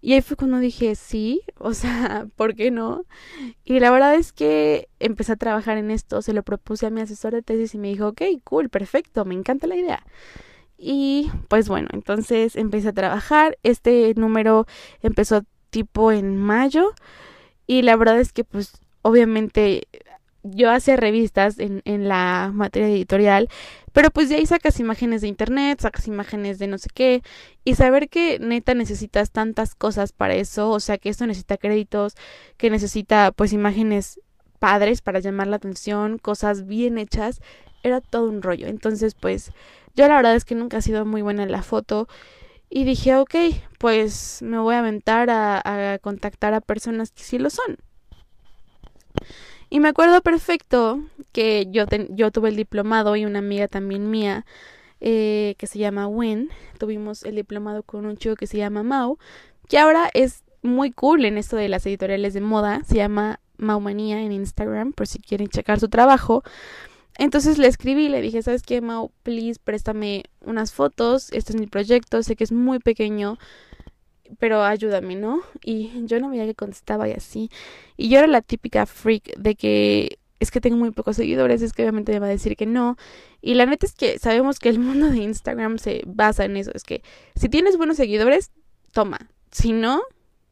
Y 0.00 0.12
ahí 0.14 0.22
fue 0.22 0.36
cuando 0.36 0.58
dije, 0.58 0.94
sí, 0.94 1.42
o 1.58 1.74
sea, 1.74 2.28
¿por 2.36 2.54
qué 2.54 2.70
no? 2.70 3.04
Y 3.64 3.80
la 3.80 3.90
verdad 3.90 4.14
es 4.14 4.32
que 4.32 4.88
empecé 5.00 5.32
a 5.32 5.36
trabajar 5.36 5.78
en 5.78 5.90
esto, 5.90 6.22
se 6.22 6.32
lo 6.32 6.42
propuse 6.42 6.86
a 6.86 6.90
mi 6.90 7.00
asesor 7.00 7.32
de 7.34 7.42
tesis 7.42 7.74
y 7.74 7.78
me 7.78 7.88
dijo, 7.88 8.08
ok, 8.08 8.22
cool, 8.44 8.68
perfecto, 8.68 9.24
me 9.24 9.34
encanta 9.34 9.66
la 9.66 9.76
idea. 9.76 10.04
Y 10.78 11.30
pues 11.48 11.68
bueno, 11.68 11.88
entonces 11.92 12.56
empecé 12.56 12.88
a 12.88 12.92
trabajar, 12.92 13.58
este 13.64 14.14
número 14.16 14.66
empezó 15.02 15.42
tipo 15.70 16.12
en 16.12 16.36
mayo 16.36 16.92
y 17.66 17.82
la 17.82 17.96
verdad 17.96 18.20
es 18.20 18.32
que 18.32 18.44
pues 18.44 18.80
obviamente 19.02 19.88
yo 20.42 20.70
hacía 20.70 20.96
revistas 20.96 21.58
en, 21.58 21.82
en 21.84 22.08
la 22.08 22.50
materia 22.54 22.88
editorial, 22.88 23.48
pero 23.92 24.10
pues 24.10 24.28
de 24.28 24.36
ahí 24.36 24.46
sacas 24.46 24.78
imágenes 24.80 25.22
de 25.22 25.28
internet, 25.28 25.80
sacas 25.80 26.06
imágenes 26.06 26.58
de 26.58 26.68
no 26.68 26.78
sé 26.78 26.88
qué, 26.94 27.22
y 27.64 27.74
saber 27.74 28.08
que 28.08 28.38
neta 28.38 28.74
necesitas 28.74 29.30
tantas 29.30 29.74
cosas 29.74 30.12
para 30.12 30.34
eso, 30.34 30.70
o 30.70 30.80
sea 30.80 30.98
que 30.98 31.08
esto 31.08 31.26
necesita 31.26 31.56
créditos, 31.56 32.14
que 32.56 32.70
necesita 32.70 33.32
pues 33.32 33.52
imágenes 33.52 34.20
padres 34.58 35.02
para 35.02 35.20
llamar 35.20 35.48
la 35.48 35.56
atención, 35.56 36.18
cosas 36.18 36.66
bien 36.66 36.98
hechas, 36.98 37.40
era 37.82 38.00
todo 38.00 38.28
un 38.28 38.42
rollo. 38.42 38.66
Entonces 38.68 39.14
pues 39.14 39.52
yo 39.96 40.06
la 40.08 40.16
verdad 40.16 40.36
es 40.36 40.44
que 40.44 40.54
nunca 40.54 40.78
he 40.78 40.82
sido 40.82 41.04
muy 41.04 41.22
buena 41.22 41.42
en 41.42 41.52
la 41.52 41.62
foto. 41.62 42.08
Y 42.70 42.84
dije, 42.84 43.16
ok, 43.16 43.34
pues 43.78 44.42
me 44.42 44.58
voy 44.58 44.74
a 44.74 44.80
aventar 44.80 45.30
a, 45.30 45.94
a 45.94 45.98
contactar 45.98 46.52
a 46.54 46.60
personas 46.60 47.12
que 47.12 47.22
sí 47.22 47.38
lo 47.38 47.50
son. 47.50 47.78
Y 49.70 49.80
me 49.80 49.88
acuerdo 49.88 50.22
perfecto 50.22 51.00
que 51.32 51.66
yo, 51.70 51.84
yo 52.10 52.30
tuve 52.30 52.48
el 52.48 52.56
diplomado 52.56 53.16
y 53.16 53.24
una 53.24 53.40
amiga 53.40 53.68
también 53.68 54.10
mía 54.10 54.46
eh, 55.00 55.54
que 55.58 55.66
se 55.66 55.78
llama 55.78 56.08
Wen. 56.08 56.50
Tuvimos 56.78 57.22
el 57.24 57.36
diplomado 57.36 57.82
con 57.82 58.06
un 58.06 58.16
chico 58.16 58.34
que 58.34 58.46
se 58.46 58.56
llama 58.56 58.82
Mau, 58.82 59.18
que 59.68 59.78
ahora 59.78 60.10
es 60.14 60.42
muy 60.62 60.90
cool 60.90 61.24
en 61.24 61.38
esto 61.38 61.56
de 61.56 61.68
las 61.68 61.86
editoriales 61.86 62.34
de 62.34 62.40
moda. 62.40 62.82
Se 62.86 62.96
llama 62.96 63.40
Maumanía 63.58 64.20
en 64.22 64.32
Instagram, 64.32 64.92
por 64.92 65.06
si 65.06 65.18
quieren 65.18 65.48
checar 65.48 65.80
su 65.80 65.88
trabajo. 65.88 66.42
Entonces 67.18 67.58
le 67.58 67.66
escribí, 67.66 68.08
le 68.08 68.22
dije, 68.22 68.42
¿sabes 68.42 68.62
qué, 68.62 68.80
Mau? 68.80 69.10
Please, 69.24 69.60
préstame 69.62 70.24
unas 70.40 70.72
fotos. 70.72 71.32
Este 71.32 71.52
es 71.52 71.60
mi 71.60 71.66
proyecto, 71.66 72.22
sé 72.22 72.36
que 72.36 72.44
es 72.44 72.52
muy 72.52 72.78
pequeño, 72.78 73.38
pero 74.38 74.62
ayúdame, 74.62 75.16
¿no? 75.16 75.42
Y 75.62 75.90
yo 76.06 76.20
no 76.20 76.30
veía 76.30 76.46
que 76.46 76.54
contestaba 76.54 77.08
y 77.08 77.12
así. 77.12 77.50
Y 77.96 78.08
yo 78.08 78.18
era 78.18 78.26
la 78.26 78.42
típica 78.42 78.86
freak 78.86 79.36
de 79.36 79.54
que 79.54 80.18
es 80.40 80.50
que 80.50 80.60
tengo 80.60 80.76
muy 80.76 80.90
pocos 80.92 81.16
seguidores, 81.16 81.62
es 81.62 81.72
que 81.72 81.82
obviamente 81.82 82.12
me 82.12 82.20
va 82.20 82.26
a 82.26 82.30
decir 82.30 82.56
que 82.56 82.66
no. 82.66 82.96
Y 83.40 83.54
la 83.54 83.66
neta 83.66 83.86
es 83.86 83.94
que 83.94 84.18
sabemos 84.18 84.58
que 84.58 84.68
el 84.68 84.78
mundo 84.80 85.08
de 85.10 85.18
Instagram 85.18 85.78
se 85.78 86.02
basa 86.06 86.44
en 86.44 86.56
eso, 86.56 86.70
es 86.74 86.84
que 86.84 87.02
si 87.34 87.48
tienes 87.48 87.76
buenos 87.76 87.96
seguidores, 87.96 88.52
toma. 88.92 89.30
Si 89.50 89.72
no, 89.72 90.02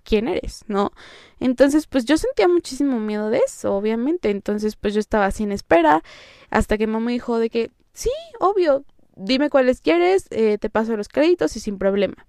¿quién 0.04 0.28
eres? 0.28 0.64
¿No? 0.68 0.92
Entonces, 1.40 1.86
pues 1.86 2.04
yo 2.06 2.16
sentía 2.16 2.48
muchísimo 2.48 2.98
miedo 2.98 3.30
de 3.30 3.40
eso, 3.46 3.74
obviamente. 3.74 4.30
Entonces, 4.30 4.76
pues 4.76 4.94
yo 4.94 5.00
estaba 5.00 5.26
así 5.26 5.42
en 5.42 5.52
espera 5.52 6.02
hasta 6.50 6.78
que 6.78 6.86
mamá 6.86 7.10
dijo 7.10 7.38
de 7.38 7.50
que, 7.50 7.70
sí, 7.92 8.10
obvio, 8.40 8.84
dime 9.16 9.50
cuáles 9.50 9.80
quieres, 9.80 10.26
eh, 10.30 10.58
te 10.58 10.70
paso 10.70 10.96
los 10.96 11.08
créditos 11.08 11.56
y 11.56 11.60
sin 11.60 11.78
problema. 11.78 12.26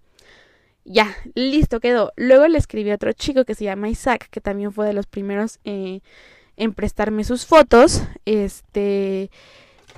Ya, 0.90 1.18
listo, 1.36 1.82
quedó. 1.82 2.14
Luego 2.16 2.48
le 2.48 2.58
escribí 2.58 2.92
a 2.92 2.96
otro 2.96 3.12
chico 3.12 3.44
que 3.44 3.56
se 3.56 3.66
llama 3.66 3.90
Isaac, 3.90 4.30
que 4.32 4.40
también 4.40 4.72
fue 4.72 4.88
de 4.88 4.94
los 4.94 5.06
primeros 5.06 5.60
eh, 5.66 6.00
en 6.56 6.74
prestarme 6.74 7.26
sus 7.26 7.46
fotos. 7.46 8.04
Este. 8.24 9.30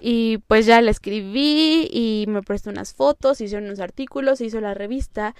Y 0.02 0.40
pues 0.48 0.66
ya 0.66 0.82
le 0.82 0.90
escribí 0.90 1.88
y 1.92 2.26
me 2.28 2.42
prestó 2.42 2.72
unas 2.72 2.96
fotos, 2.96 3.40
hicieron 3.40 3.66
unos 3.66 3.80
artículos, 3.80 4.42
hizo 4.42 4.62
la 4.62 4.74
revista. 4.74 5.36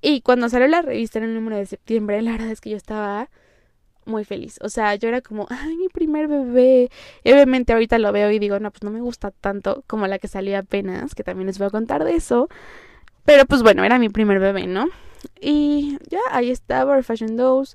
Y 0.00 0.20
cuando 0.20 0.48
salió 0.48 0.68
la 0.68 0.82
revista 0.82 1.18
en 1.18 1.24
el 1.24 1.34
número 1.34 1.56
de 1.56 1.66
septiembre, 1.66 2.22
la 2.22 2.32
verdad 2.32 2.50
es 2.50 2.60
que 2.60 2.70
yo 2.70 2.76
estaba 2.76 3.28
muy 4.04 4.24
feliz. 4.24 4.58
O 4.62 4.68
sea, 4.68 4.94
yo 4.94 5.08
era 5.08 5.20
como, 5.20 5.48
ay, 5.50 5.76
mi 5.78 5.88
primer 5.88 6.28
bebé. 6.28 6.90
Y 7.24 7.32
obviamente 7.32 7.72
ahorita 7.72 7.98
lo 7.98 8.12
veo 8.12 8.30
y 8.30 8.38
digo, 8.38 8.60
no, 8.60 8.70
pues 8.70 8.84
no 8.84 8.90
me 8.90 9.00
gusta 9.00 9.32
tanto 9.32 9.82
como 9.88 10.06
la 10.06 10.20
que 10.20 10.28
salía 10.28 10.60
apenas, 10.60 11.16
que 11.16 11.24
también 11.24 11.48
les 11.48 11.58
voy 11.58 11.66
a 11.68 11.70
contar 11.70 12.04
de 12.04 12.14
eso. 12.14 12.48
Pero 13.24 13.46
pues 13.46 13.62
bueno, 13.62 13.84
era 13.84 13.98
mi 13.98 14.08
primer 14.08 14.38
bebé, 14.38 14.66
¿no? 14.66 14.88
Y 15.40 15.98
ya 16.08 16.20
ahí 16.30 16.50
estaba, 16.50 17.02
Fashion 17.02 17.36
Dose. 17.36 17.74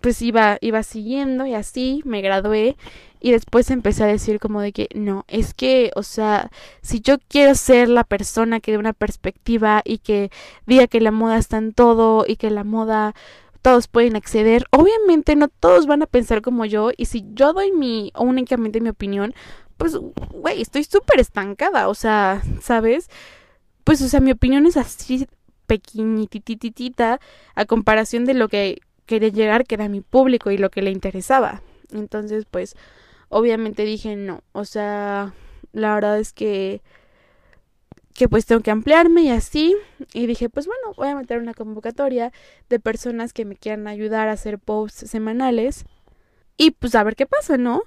Pues 0.00 0.20
iba, 0.20 0.58
iba 0.60 0.82
siguiendo 0.82 1.46
y 1.46 1.54
así 1.54 2.02
me 2.04 2.22
gradué. 2.22 2.76
Y 3.20 3.30
después 3.30 3.70
empecé 3.70 4.02
a 4.02 4.08
decir 4.08 4.40
como 4.40 4.60
de 4.60 4.72
que 4.72 4.88
no, 4.96 5.24
es 5.28 5.54
que, 5.54 5.92
o 5.94 6.02
sea, 6.02 6.50
si 6.80 7.00
yo 7.00 7.18
quiero 7.28 7.54
ser 7.54 7.88
la 7.88 8.02
persona 8.02 8.58
que 8.58 8.72
dé 8.72 8.78
una 8.78 8.92
perspectiva 8.94 9.80
y 9.84 9.98
que 9.98 10.32
diga 10.66 10.88
que 10.88 11.00
la 11.00 11.12
moda 11.12 11.38
está 11.38 11.58
en 11.58 11.72
todo 11.72 12.24
y 12.26 12.34
que 12.34 12.50
la 12.50 12.64
moda 12.64 13.14
todos 13.62 13.86
pueden 13.86 14.16
acceder, 14.16 14.66
obviamente 14.72 15.36
no 15.36 15.46
todos 15.46 15.86
van 15.86 16.02
a 16.02 16.06
pensar 16.06 16.42
como 16.42 16.64
yo 16.64 16.90
y 16.96 17.04
si 17.04 17.24
yo 17.34 17.52
doy 17.52 17.70
mi 17.70 18.12
únicamente 18.18 18.80
mi 18.80 18.88
opinión, 18.88 19.34
pues 19.76 19.96
güey, 19.96 20.60
estoy 20.60 20.82
súper 20.82 21.20
estancada, 21.20 21.88
o 21.88 21.94
sea, 21.94 22.42
¿sabes? 22.60 23.08
Pues 23.84 24.00
o 24.02 24.08
sea, 24.08 24.20
mi 24.20 24.30
opinión 24.30 24.66
es 24.66 24.76
así 24.76 25.26
pequeñitititita 25.66 27.20
a 27.54 27.64
comparación 27.64 28.24
de 28.24 28.34
lo 28.34 28.48
que 28.48 28.80
quería 29.06 29.28
llegar, 29.28 29.64
que 29.64 29.74
era 29.74 29.88
mi 29.88 30.00
público 30.00 30.50
y 30.50 30.58
lo 30.58 30.70
que 30.70 30.82
le 30.82 30.90
interesaba. 30.90 31.62
Entonces, 31.92 32.46
pues 32.50 32.76
obviamente 33.28 33.84
dije 33.84 34.16
no, 34.16 34.42
o 34.52 34.64
sea, 34.64 35.34
la 35.72 35.94
verdad 35.94 36.18
es 36.18 36.32
que 36.32 36.82
que 38.14 38.28
pues 38.28 38.44
tengo 38.44 38.60
que 38.60 38.70
ampliarme 38.70 39.22
y 39.22 39.30
así. 39.30 39.74
Y 40.12 40.26
dije 40.26 40.48
pues 40.50 40.66
bueno 40.66 40.94
voy 40.96 41.08
a 41.08 41.16
meter 41.16 41.38
una 41.38 41.54
convocatoria 41.54 42.32
de 42.68 42.78
personas 42.78 43.32
que 43.32 43.44
me 43.44 43.56
quieran 43.56 43.88
ayudar 43.88 44.28
a 44.28 44.32
hacer 44.32 44.58
posts 44.58 45.10
semanales 45.10 45.84
y 46.56 46.72
pues 46.72 46.94
a 46.94 47.02
ver 47.02 47.16
qué 47.16 47.26
pasa 47.26 47.56
no 47.56 47.82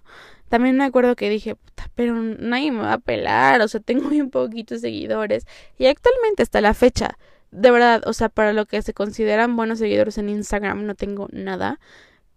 también 0.49 0.77
me 0.77 0.84
acuerdo 0.84 1.15
que 1.15 1.29
dije 1.29 1.55
puta 1.55 1.89
pero 1.95 2.15
nadie 2.15 2.71
me 2.71 2.81
va 2.81 2.93
a 2.93 2.97
pelar 2.99 3.62
o 3.62 3.67
sea 3.67 3.79
tengo 3.79 4.10
bien 4.10 4.29
poquitos 4.29 4.81
seguidores 4.81 5.45
y 5.77 5.88
actualmente 5.88 6.43
hasta 6.43 6.62
la 6.62 6.73
fecha 6.73 7.17
de 7.51 7.71
verdad 7.71 8.03
o 8.05 8.13
sea 8.13 8.29
para 8.29 8.53
lo 8.53 8.65
que 8.65 8.81
se 8.81 8.93
consideran 8.93 9.55
buenos 9.55 9.79
seguidores 9.79 10.17
en 10.17 10.29
Instagram 10.29 10.86
no 10.86 10.95
tengo 10.95 11.27
nada 11.31 11.79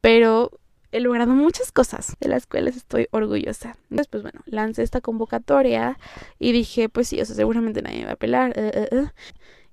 pero 0.01 0.53
he 0.93 1.01
logrado 1.01 1.33
muchas 1.33 1.73
cosas 1.73 2.17
de 2.21 2.29
las 2.29 2.47
cuales 2.47 2.77
estoy 2.77 3.09
orgullosa. 3.11 3.77
Entonces, 3.91 4.09
pues 4.09 4.23
bueno, 4.23 4.41
lancé 4.47 4.83
esta 4.83 5.01
convocatoria 5.01 5.99
y 6.39 6.53
dije, 6.53 6.89
pues 6.89 7.09
sí, 7.09 7.21
o 7.21 7.25
sea, 7.25 7.37
seguramente 7.37 7.83
nadie 7.83 8.01
me 8.01 8.07
va 8.07 8.13
a 8.13 8.17
pelar. 8.17 8.53
Eh, 8.57 8.71
eh, 8.75 8.89
eh. 8.93 9.07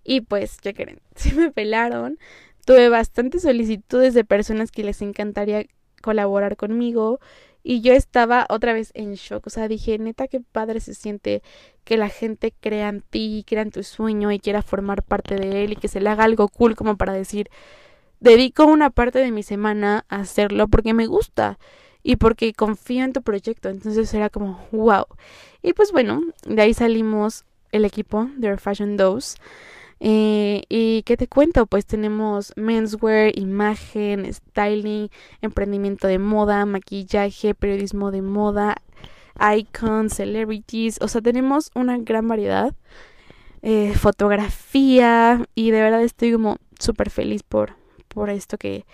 Y 0.03 0.21
pues, 0.21 0.57
ya 0.61 0.73
creen, 0.73 1.01
sí 1.15 1.33
me 1.33 1.51
pelaron. 1.51 2.19
Tuve 2.65 2.89
bastantes 2.89 3.43
solicitudes 3.43 4.13
de 4.13 4.25
personas 4.25 4.71
que 4.71 4.83
les 4.83 5.01
encantaría 5.01 5.65
colaborar 6.01 6.57
conmigo 6.57 7.19
y 7.67 7.81
yo 7.81 7.93
estaba 7.93 8.45
otra 8.49 8.73
vez 8.73 8.91
en 8.93 9.15
shock, 9.15 9.47
o 9.47 9.49
sea, 9.49 9.67
dije, 9.67 9.97
neta, 9.97 10.27
qué 10.27 10.39
padre 10.39 10.79
se 10.79 10.93
siente 10.93 11.41
que 11.83 11.97
la 11.97 12.09
gente 12.09 12.53
crea 12.61 12.89
en 12.89 13.01
ti, 13.01 13.43
crea 13.47 13.63
en 13.63 13.71
tu 13.71 13.81
sueño 13.81 14.31
y 14.31 14.37
quiera 14.37 14.61
formar 14.61 15.01
parte 15.01 15.35
de 15.35 15.63
él 15.63 15.73
y 15.73 15.75
que 15.75 15.87
se 15.87 15.99
le 15.99 16.11
haga 16.11 16.25
algo 16.25 16.47
cool 16.47 16.75
como 16.75 16.95
para 16.95 17.13
decir, 17.13 17.49
dedico 18.19 18.65
una 18.65 18.91
parte 18.91 19.17
de 19.17 19.31
mi 19.31 19.41
semana 19.41 20.05
a 20.09 20.17
hacerlo 20.17 20.67
porque 20.67 20.93
me 20.93 21.07
gusta 21.07 21.57
y 22.03 22.17
porque 22.17 22.53
confío 22.53 23.03
en 23.03 23.13
tu 23.13 23.23
proyecto. 23.23 23.69
Entonces 23.69 24.13
era 24.13 24.29
como, 24.29 24.63
wow. 24.71 25.05
Y 25.63 25.73
pues 25.73 25.91
bueno, 25.91 26.21
de 26.45 26.61
ahí 26.61 26.75
salimos 26.75 27.45
el 27.71 27.83
equipo 27.83 28.29
de 28.37 28.57
Fashion 28.57 28.95
Dose. 28.95 29.39
Eh, 29.99 30.63
¿Y 30.69 31.03
qué 31.03 31.17
te 31.17 31.27
cuento? 31.27 31.65
Pues 31.65 31.85
tenemos 31.85 32.53
menswear, 32.55 33.37
imagen, 33.37 34.31
styling, 34.31 35.09
emprendimiento 35.41 36.07
de 36.07 36.19
moda, 36.19 36.65
maquillaje, 36.65 37.55
periodismo 37.55 38.11
de 38.11 38.21
moda, 38.21 38.77
icons, 39.57 40.13
celebrities. 40.13 40.99
O 41.01 41.07
sea, 41.07 41.21
tenemos 41.21 41.71
una 41.75 41.97
gran 41.97 42.27
variedad. 42.27 42.73
Eh, 43.61 43.95
fotografía 43.95 45.43
y 45.55 45.71
de 45.71 45.81
verdad 45.81 46.03
estoy 46.03 46.31
como 46.31 46.57
súper 46.79 47.09
feliz 47.09 47.41
por, 47.41 47.73
por 48.09 48.29
esto 48.29 48.59
que, 48.59 48.85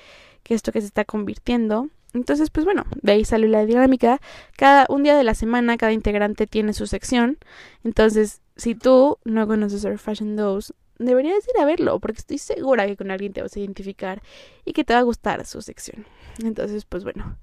que 0.44 0.54
esto 0.54 0.72
que 0.72 0.80
se 0.80 0.88
está 0.88 1.04
convirtiendo. 1.04 1.90
Entonces, 2.14 2.50
pues 2.50 2.66
bueno, 2.66 2.86
de 3.02 3.14
ahí 3.14 3.26
salió 3.26 3.48
la 3.50 3.66
dinámica. 3.66 4.20
Cada 4.58 4.86
un 4.90 5.04
día 5.04 5.16
de 5.18 5.24
la 5.24 5.34
semana, 5.34 5.78
cada 5.78 5.94
integrante 5.94 6.48
tiene 6.48 6.74
su 6.74 6.88
sección. 6.88 7.38
Entonces, 7.84 8.42
si 8.56 8.76
tú 8.76 9.18
no 9.24 9.48
conoces 9.48 9.86
Our 9.86 9.98
Fashion 9.98 10.36
Dose, 10.36 10.74
deberías 11.06 11.48
ir 11.48 11.62
a 11.62 11.66
verlo, 11.66 12.00
porque 12.00 12.20
estoy 12.20 12.38
segura 12.38 12.86
que 12.88 12.98
con 12.98 13.12
alguien 13.12 13.34
te 13.34 13.42
vas 13.42 13.56
a 13.56 13.60
identificar 13.60 14.22
y 14.66 14.74
que 14.74 14.84
te 14.84 14.94
va 14.94 15.00
a 15.00 15.04
gustar 15.04 15.46
su 15.46 15.62
sección. 15.62 16.06
Entonces, 16.44 16.86
pues 16.86 17.04
bueno. 17.04 17.38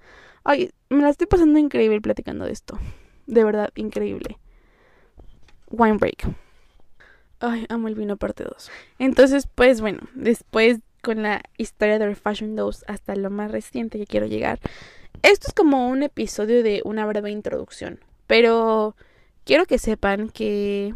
Ay, 0.45 0.71
me 0.89 1.03
la 1.03 1.11
estoy 1.11 1.27
pasando 1.27 1.59
increíble 1.59 2.01
platicando 2.01 2.47
de 2.47 2.53
esto. 2.53 2.79
De 3.27 3.45
verdad, 3.45 3.71
increíble. 3.75 4.39
Wine 5.71 5.99
Break. 5.99 6.27
Ay, 7.41 7.67
amo 7.69 7.89
el 7.89 7.95
vino 7.95 8.17
parte 8.17 8.45
2. 8.45 8.71
Entonces, 8.99 9.47
pues 9.55 9.81
bueno, 9.81 10.01
después 10.15 10.81
con 11.03 11.23
la 11.23 11.43
historia 11.57 11.99
de 11.99 12.15
Fashion 12.15 12.57
Dose 12.57 12.85
hasta 12.89 13.15
lo 13.15 13.31
más 13.31 13.51
reciente 13.51 13.99
que 13.99 14.07
quiero 14.07 14.27
llegar. 14.27 14.59
Esto 15.23 15.49
es 15.49 15.55
como 15.55 15.89
un 15.89 16.03
episodio 16.03 16.63
de 16.63 16.81
una 16.85 17.07
breve 17.07 17.31
introducción, 17.31 18.01
pero 18.27 18.97
quiero 19.45 19.67
que 19.67 19.79
sepan 19.79 20.31
que 20.31 20.95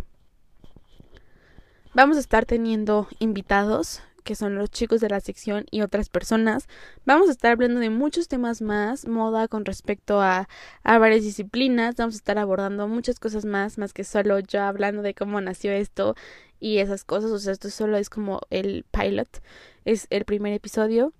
vamos 1.95 2.17
a 2.17 2.21
estar 2.21 2.47
teniendo 2.47 3.09
invitados 3.19 4.03
que 4.25 4.35
son 4.35 4.55
los 4.55 4.71
chicos 4.71 5.01
de 5.01 5.09
la 5.09 5.21
sección 5.21 5.67
y 5.71 5.81
otras 5.81 6.09
personas. 6.09 6.69
Vamos 7.05 7.29
a 7.29 7.33
estar 7.33 7.53
hablando 7.53 7.81
de 7.81 7.91
muchos 7.91 8.29
temas 8.29 8.63
más, 8.63 9.09
moda 9.09 9.49
con 9.49 9.65
respecto 9.65 10.21
a, 10.21 10.49
a, 10.85 10.99
varias 10.99 11.23
disciplinas. 11.23 11.97
Vamos 11.97 12.15
a 12.15 12.19
estar 12.19 12.39
abordando 12.39 12.87
muchas 12.87 13.19
cosas 13.19 13.45
más, 13.45 13.79
más 13.79 13.93
que 13.93 14.05
solo 14.05 14.39
yo 14.39 14.63
hablando 14.63 15.03
de 15.03 15.15
cómo 15.15 15.41
nació 15.41 15.73
esto 15.73 16.15
y 16.61 16.79
esas 16.79 17.05
cosas. 17.05 17.33
O 17.33 17.39
sea, 17.39 17.53
esto 17.53 17.69
solo 17.71 17.97
es 17.97 18.09
como 18.11 18.41
el 18.51 18.85
pilot 18.93 19.43
es 19.85 20.07
el 20.11 20.25
primer 20.25 20.53
episodio. 20.53 21.13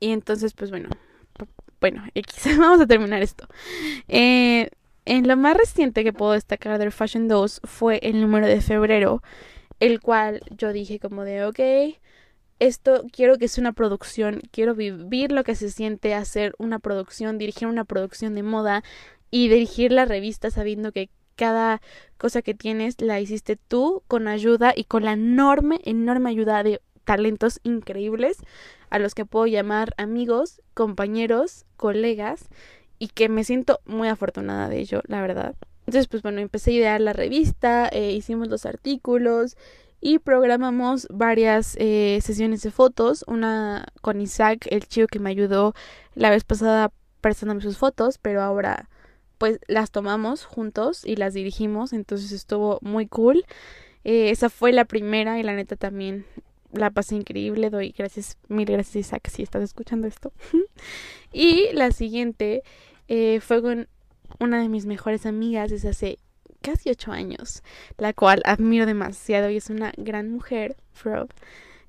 Y 0.00 0.10
entonces, 0.10 0.52
pues 0.54 0.70
bueno, 0.70 0.90
bueno, 1.80 2.04
X, 2.14 2.44
vamos 2.58 2.80
a 2.80 2.86
terminar 2.86 3.22
esto. 3.22 3.46
Eh, 4.08 4.70
en 5.06 5.26
lo 5.28 5.36
más 5.36 5.56
reciente 5.56 6.04
que 6.04 6.12
puedo 6.12 6.32
destacar 6.32 6.78
del 6.78 6.92
Fashion 6.92 7.28
2 7.28 7.62
fue 7.64 8.00
el 8.02 8.20
número 8.20 8.46
de 8.46 8.60
febrero, 8.60 9.22
el 9.80 10.00
cual 10.00 10.42
yo 10.50 10.72
dije 10.72 10.98
como 10.98 11.24
de, 11.24 11.44
ok, 11.44 11.60
esto 12.58 13.04
quiero 13.12 13.38
que 13.38 13.48
sea 13.48 13.62
una 13.62 13.72
producción, 13.72 14.42
quiero 14.50 14.74
vivir 14.74 15.30
lo 15.30 15.44
que 15.44 15.54
se 15.54 15.70
siente 15.70 16.14
hacer 16.14 16.54
una 16.58 16.80
producción, 16.80 17.38
dirigir 17.38 17.68
una 17.68 17.84
producción 17.84 18.34
de 18.34 18.42
moda 18.42 18.82
y 19.30 19.48
dirigir 19.48 19.92
la 19.92 20.06
revista 20.06 20.50
sabiendo 20.50 20.90
que 20.92 21.08
cada 21.36 21.80
cosa 22.18 22.42
que 22.42 22.54
tienes 22.54 23.00
la 23.00 23.20
hiciste 23.20 23.56
tú 23.56 24.02
con 24.08 24.26
ayuda 24.26 24.72
y 24.74 24.84
con 24.84 25.04
la 25.04 25.12
enorme, 25.12 25.80
enorme 25.84 26.30
ayuda 26.30 26.62
de 26.62 26.80
talentos 27.04 27.60
increíbles 27.62 28.38
a 28.90 28.98
los 28.98 29.14
que 29.14 29.26
puedo 29.26 29.46
llamar 29.46 29.94
amigos, 29.98 30.62
compañeros, 30.74 31.64
colegas 31.76 32.48
y 32.98 33.08
que 33.08 33.28
me 33.28 33.44
siento 33.44 33.80
muy 33.84 34.08
afortunada 34.08 34.68
de 34.68 34.78
ello, 34.78 35.02
la 35.06 35.20
verdad. 35.20 35.54
Entonces, 35.86 36.08
pues 36.08 36.22
bueno, 36.22 36.40
empecé 36.40 36.72
a 36.72 36.74
idear 36.74 37.00
la 37.00 37.12
revista, 37.12 37.88
eh, 37.92 38.12
hicimos 38.12 38.48
los 38.48 38.66
artículos 38.66 39.56
y 40.00 40.18
programamos 40.18 41.06
varias 41.10 41.76
eh, 41.78 42.18
sesiones 42.22 42.62
de 42.62 42.70
fotos, 42.70 43.24
una 43.26 43.86
con 44.02 44.20
Isaac, 44.20 44.66
el 44.70 44.86
chico 44.86 45.06
que 45.06 45.20
me 45.20 45.30
ayudó 45.30 45.74
la 46.14 46.30
vez 46.30 46.44
pasada 46.44 46.92
prestándome 47.20 47.62
sus 47.62 47.78
fotos, 47.78 48.18
pero 48.18 48.42
ahora 48.42 48.88
pues 49.38 49.58
las 49.68 49.90
tomamos 49.90 50.44
juntos 50.44 51.04
y 51.04 51.16
las 51.16 51.34
dirigimos, 51.34 51.92
entonces 51.92 52.32
estuvo 52.32 52.78
muy 52.82 53.06
cool. 53.06 53.44
Eh, 54.04 54.30
esa 54.30 54.50
fue 54.50 54.72
la 54.72 54.84
primera 54.84 55.38
y 55.38 55.42
la 55.42 55.54
neta 55.54 55.76
también 55.76 56.26
la 56.76 56.90
pasé 56.90 57.16
increíble, 57.16 57.70
doy 57.70 57.94
gracias, 57.96 58.36
mil 58.48 58.66
gracias 58.66 58.96
Isaac 58.96 59.28
si 59.28 59.42
estás 59.42 59.62
escuchando 59.62 60.06
esto. 60.06 60.32
y 61.32 61.68
la 61.72 61.90
siguiente 61.92 62.62
eh, 63.08 63.40
fue 63.40 63.62
con 63.62 63.88
una 64.40 64.60
de 64.60 64.68
mis 64.68 64.86
mejores 64.86 65.26
amigas 65.26 65.70
desde 65.70 65.88
hace 65.88 66.18
casi 66.60 66.90
ocho 66.90 67.12
años, 67.12 67.62
la 67.98 68.12
cual 68.12 68.42
admiro 68.44 68.86
demasiado 68.86 69.50
y 69.50 69.56
es 69.56 69.70
una 69.70 69.92
gran 69.96 70.30
mujer, 70.30 70.76
Frob. 70.92 71.28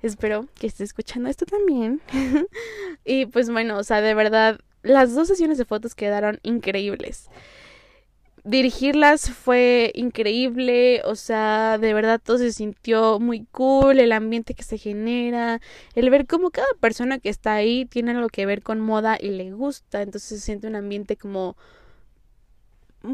Espero 0.02 0.48
que 0.60 0.68
esté 0.68 0.84
escuchando 0.84 1.30
esto 1.30 1.46
también. 1.46 2.02
y 3.06 3.26
pues 3.26 3.50
bueno, 3.50 3.78
o 3.78 3.84
sea, 3.84 4.02
de 4.02 4.14
verdad, 4.14 4.60
las 4.84 5.16
dos 5.16 5.28
sesiones 5.28 5.58
de 5.58 5.66
fotos 5.66 5.96
quedaron 5.96 6.40
increíbles. 6.44 7.30
Dirigirlas 8.48 9.30
fue 9.30 9.92
increíble, 9.94 11.02
o 11.04 11.16
sea, 11.16 11.78
de 11.78 11.94
verdad 11.94 12.22
todo 12.24 12.38
se 12.38 12.54
sintió 12.54 13.20
muy 13.20 13.46
cool, 13.52 14.00
el 14.00 14.14
ambiente 14.14 14.54
que 14.54 14.64
se 14.64 14.78
genera, 14.78 15.60
el 15.96 16.10
ver 16.10 16.26
cómo 16.26 16.50
cada 16.50 16.68
persona 16.80 17.20
que 17.20 17.28
está 17.28 17.56
ahí 17.56 17.86
tiene 17.86 18.12
algo 18.12 18.30
que 18.30 18.46
ver 18.46 18.64
con 18.64 18.80
moda 18.80 19.18
y 19.20 19.32
le 19.32 19.52
gusta, 19.52 20.02
entonces 20.02 20.30
se 20.30 20.46
siente 20.46 20.68
un 20.68 20.78
ambiente 20.78 21.18
como 21.18 21.58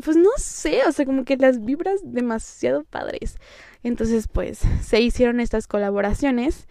pues 0.04 0.16
no 0.18 0.30
sé, 0.38 0.82
o 0.88 0.92
sea, 0.92 1.06
como 1.06 1.26
que 1.26 1.36
las 1.38 1.64
vibras 1.66 2.00
demasiado 2.04 2.84
padres. 2.84 3.38
Entonces, 3.84 4.28
pues, 4.28 4.60
se 4.82 5.02
hicieron 5.02 5.40
estas 5.40 5.68
colaboraciones. 5.68 6.68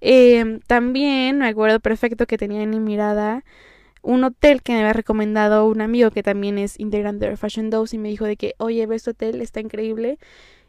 Eh, 0.00 0.60
también 0.66 1.38
me 1.38 1.48
acuerdo 1.48 1.80
perfecto 1.80 2.26
que 2.26 2.38
tenía 2.38 2.62
en 2.62 2.70
mi 2.70 2.80
mirada 2.80 3.44
un 4.06 4.22
hotel 4.22 4.62
que 4.62 4.72
me 4.72 4.78
había 4.78 4.92
recomendado 4.92 5.66
un 5.66 5.80
amigo 5.80 6.12
que 6.12 6.22
también 6.22 6.58
es 6.58 6.78
integrante 6.78 7.28
de 7.28 7.36
Fashion 7.36 7.70
Dose 7.70 7.96
y 7.96 7.98
me 7.98 8.08
dijo 8.08 8.24
de 8.24 8.36
que, 8.36 8.54
oye, 8.58 8.86
ve 8.86 8.94
este 8.94 9.10
hotel, 9.10 9.42
está 9.42 9.60
increíble. 9.60 10.18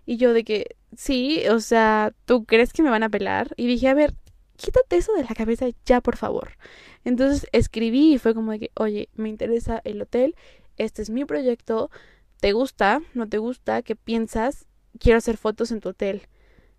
Y 0.08 0.18
yo 0.18 0.34
de 0.34 0.44
que, 0.44 0.76
sí, 0.96 1.44
o 1.50 1.60
sea, 1.60 2.14
¿tú 2.26 2.46
crees 2.46 2.74
que 2.74 2.82
me 2.82 2.90
van 2.90 3.04
a 3.04 3.10
pelar? 3.10 3.54
Y 3.56 3.68
dije, 3.68 3.90
a 3.90 3.94
ver, 3.94 4.16
quítate 4.56 4.98
eso 4.98 5.14
de 5.14 5.24
la 5.24 5.36
cabeza 5.36 5.68
ya, 5.86 6.02
por 6.02 6.18
favor. 6.18 6.58
Entonces 7.06 7.48
escribí 7.52 8.14
y 8.14 8.18
fue 8.18 8.34
como 8.34 8.54
de 8.54 8.60
que, 8.60 8.72
oye, 8.76 9.10
me 9.14 9.30
interesa 9.30 9.82
el 9.84 10.02
hotel, 10.02 10.36
este 10.78 11.04
es 11.04 11.12
mi 11.12 11.24
proyecto, 11.24 11.92
¿te 12.40 12.54
gusta? 12.54 13.02
¿No 13.14 13.30
te 13.30 13.38
gusta? 13.38 13.84
¿Qué 13.84 13.96
piensas? 13.96 14.66
Quiero 15.00 15.20
hacer 15.20 15.38
fotos 15.38 15.72
en 15.72 15.80
tu 15.80 15.90
hotel. 15.90 16.24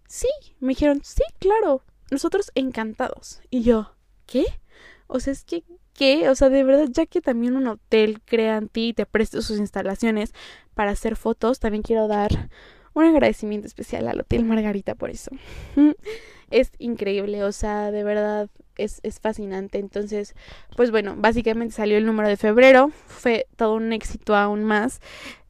Sí, 0.09 0.29
me 0.59 0.71
dijeron, 0.71 1.03
sí, 1.05 1.23
claro, 1.39 1.85
nosotros 2.11 2.51
encantados. 2.57 3.43
Y 3.49 3.63
yo, 3.63 3.93
¿qué? 4.27 4.45
O 5.07 5.21
sea, 5.21 5.33
es 5.33 5.45
que 5.45 5.63
que, 5.99 6.29
o 6.29 6.35
sea, 6.37 6.49
de 6.49 6.63
verdad, 6.63 6.87
ya 6.93 7.07
que 7.07 7.21
también 7.21 7.57
un 7.57 7.67
hotel 7.67 8.21
crea 8.25 8.57
en 8.57 8.69
ti 8.69 8.91
y 8.91 8.93
te 8.93 9.05
preste 9.05 9.43
sus 9.43 9.59
instalaciones 9.59 10.33
para 10.75 10.93
hacer 10.93 11.17
fotos, 11.17 11.59
también 11.59 11.83
quiero 11.83 12.07
dar 12.07 12.31
un 12.95 13.05
agradecimiento 13.05 13.67
especial 13.67 14.07
al 14.07 14.21
Hotel 14.21 14.45
Margarita 14.45 14.95
por 14.95 15.11
eso. 15.11 15.33
es 16.51 16.71
increíble, 16.79 17.43
o 17.43 17.51
sea, 17.51 17.91
de 17.91 18.05
verdad 18.05 18.49
es, 18.79 19.01
es 19.03 19.21
fascinante. 19.21 19.79
Entonces, 19.79 20.35
pues 20.77 20.91
bueno, 20.91 21.15
básicamente 21.17 21.75
salió 21.75 21.99
el 21.99 22.07
número 22.07 22.29
de 22.29 22.37
febrero, 22.37 22.91
fue 23.07 23.47
todo 23.57 23.75
un 23.75 23.93
éxito 23.93 24.35
aún 24.35 24.65
más. 24.65 25.01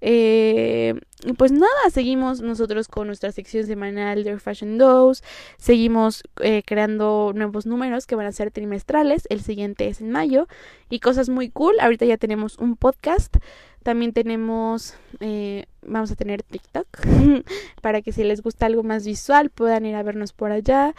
Eh, 0.00 0.94
pues 1.36 1.50
nada, 1.50 1.90
seguimos 1.90 2.40
nosotros 2.40 2.86
con 2.86 3.08
nuestra 3.08 3.32
sección 3.32 3.66
semanal 3.66 4.22
de 4.22 4.38
Fashion 4.38 4.78
Dose, 4.78 5.24
seguimos 5.56 6.22
eh, 6.40 6.62
creando 6.64 7.32
nuevos 7.34 7.66
números 7.66 8.06
que 8.06 8.14
van 8.14 8.26
a 8.26 8.32
ser 8.32 8.52
trimestrales, 8.52 9.26
el 9.28 9.40
siguiente 9.40 9.88
es 9.88 10.00
en 10.00 10.12
mayo 10.12 10.46
y 10.88 11.00
cosas 11.00 11.28
muy 11.28 11.50
cool, 11.50 11.74
ahorita 11.80 12.04
ya 12.04 12.16
tenemos 12.16 12.58
un 12.58 12.76
podcast, 12.76 13.38
también 13.82 14.12
tenemos, 14.12 14.94
eh, 15.18 15.66
vamos 15.82 16.12
a 16.12 16.14
tener 16.14 16.44
TikTok 16.44 16.86
para 17.82 18.00
que 18.00 18.12
si 18.12 18.22
les 18.22 18.40
gusta 18.40 18.66
algo 18.66 18.84
más 18.84 19.04
visual 19.04 19.50
puedan 19.50 19.86
ir 19.86 19.96
a 19.96 20.02
vernos 20.02 20.32
por 20.32 20.52
allá. 20.52 20.94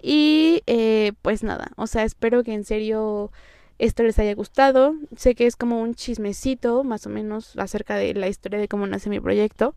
Y 0.00 0.62
eh, 0.66 1.12
pues 1.22 1.42
nada, 1.42 1.72
o 1.76 1.86
sea, 1.86 2.04
espero 2.04 2.44
que 2.44 2.52
en 2.52 2.64
serio 2.64 3.32
esto 3.78 4.02
les 4.02 4.18
haya 4.18 4.34
gustado. 4.34 4.94
Sé 5.16 5.34
que 5.34 5.46
es 5.46 5.56
como 5.56 5.80
un 5.80 5.94
chismecito, 5.94 6.84
más 6.84 7.06
o 7.06 7.10
menos, 7.10 7.56
acerca 7.58 7.96
de 7.96 8.14
la 8.14 8.28
historia 8.28 8.58
de 8.58 8.68
cómo 8.68 8.86
nace 8.86 9.10
mi 9.10 9.20
proyecto. 9.20 9.74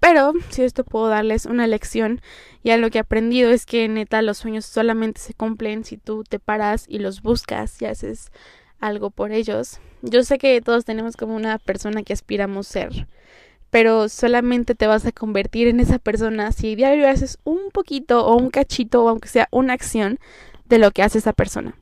Pero 0.00 0.32
si 0.50 0.62
esto 0.62 0.82
puedo 0.82 1.06
darles 1.06 1.46
una 1.46 1.68
lección, 1.68 2.20
ya 2.64 2.76
lo 2.76 2.90
que 2.90 2.98
he 2.98 3.00
aprendido 3.00 3.50
es 3.50 3.66
que 3.66 3.86
neta 3.86 4.20
los 4.20 4.38
sueños 4.38 4.66
solamente 4.66 5.20
se 5.20 5.32
cumplen 5.32 5.84
si 5.84 5.96
tú 5.96 6.24
te 6.24 6.40
paras 6.40 6.86
y 6.88 6.98
los 6.98 7.22
buscas 7.22 7.80
y 7.80 7.84
haces 7.84 8.32
algo 8.80 9.10
por 9.10 9.30
ellos. 9.30 9.78
Yo 10.02 10.24
sé 10.24 10.38
que 10.38 10.60
todos 10.60 10.84
tenemos 10.84 11.16
como 11.16 11.36
una 11.36 11.58
persona 11.58 12.02
que 12.02 12.12
aspiramos 12.12 12.66
ser 12.66 13.06
pero 13.72 14.10
solamente 14.10 14.74
te 14.74 14.86
vas 14.86 15.06
a 15.06 15.12
convertir 15.12 15.66
en 15.66 15.80
esa 15.80 15.98
persona 15.98 16.52
si 16.52 16.74
diario 16.74 17.08
haces 17.08 17.38
un 17.42 17.70
poquito 17.72 18.26
o 18.26 18.36
un 18.36 18.50
cachito 18.50 19.02
o 19.02 19.08
aunque 19.08 19.30
sea 19.30 19.48
una 19.50 19.72
acción 19.72 20.18
de 20.66 20.76
lo 20.76 20.90
que 20.90 21.02
hace 21.02 21.16
esa 21.16 21.32
persona. 21.32 21.74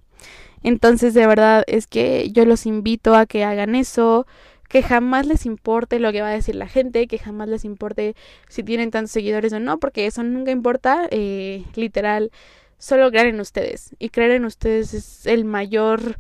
Entonces, 0.62 1.14
de 1.14 1.26
verdad 1.26 1.64
es 1.66 1.88
que 1.88 2.31
yo 2.31 2.44
los 2.44 2.64
invito 2.64 3.16
a 3.16 3.26
que 3.26 3.42
hagan 3.42 3.74
eso, 3.74 4.29
que 4.68 4.85
jamás 4.85 5.26
les 5.26 5.46
importe 5.46 5.98
lo 5.98 6.12
que 6.12 6.22
va 6.22 6.29
a 6.29 6.33
decir 6.33 6.55
la 6.55 6.68
gente, 6.68 7.09
que 7.09 7.18
jamás 7.18 7.48
les 7.48 7.64
importe 7.64 8.14
si 8.48 8.62
tienen 8.62 8.92
tantos 8.92 9.11
seguidores 9.11 9.53
o 9.53 9.59
no, 9.59 9.81
porque 9.81 10.07
eso 10.07 10.22
nunca 10.22 10.53
importa, 10.53 11.09
eh, 11.11 11.64
literal, 11.74 12.31
solo 12.79 13.11
creer 13.11 13.26
en 13.26 13.40
ustedes. 13.40 13.96
Y 13.98 14.11
creer 14.11 14.31
en 14.31 14.44
ustedes 14.44 14.94
es 14.94 15.26
el 15.26 15.44
mayor, 15.44 16.18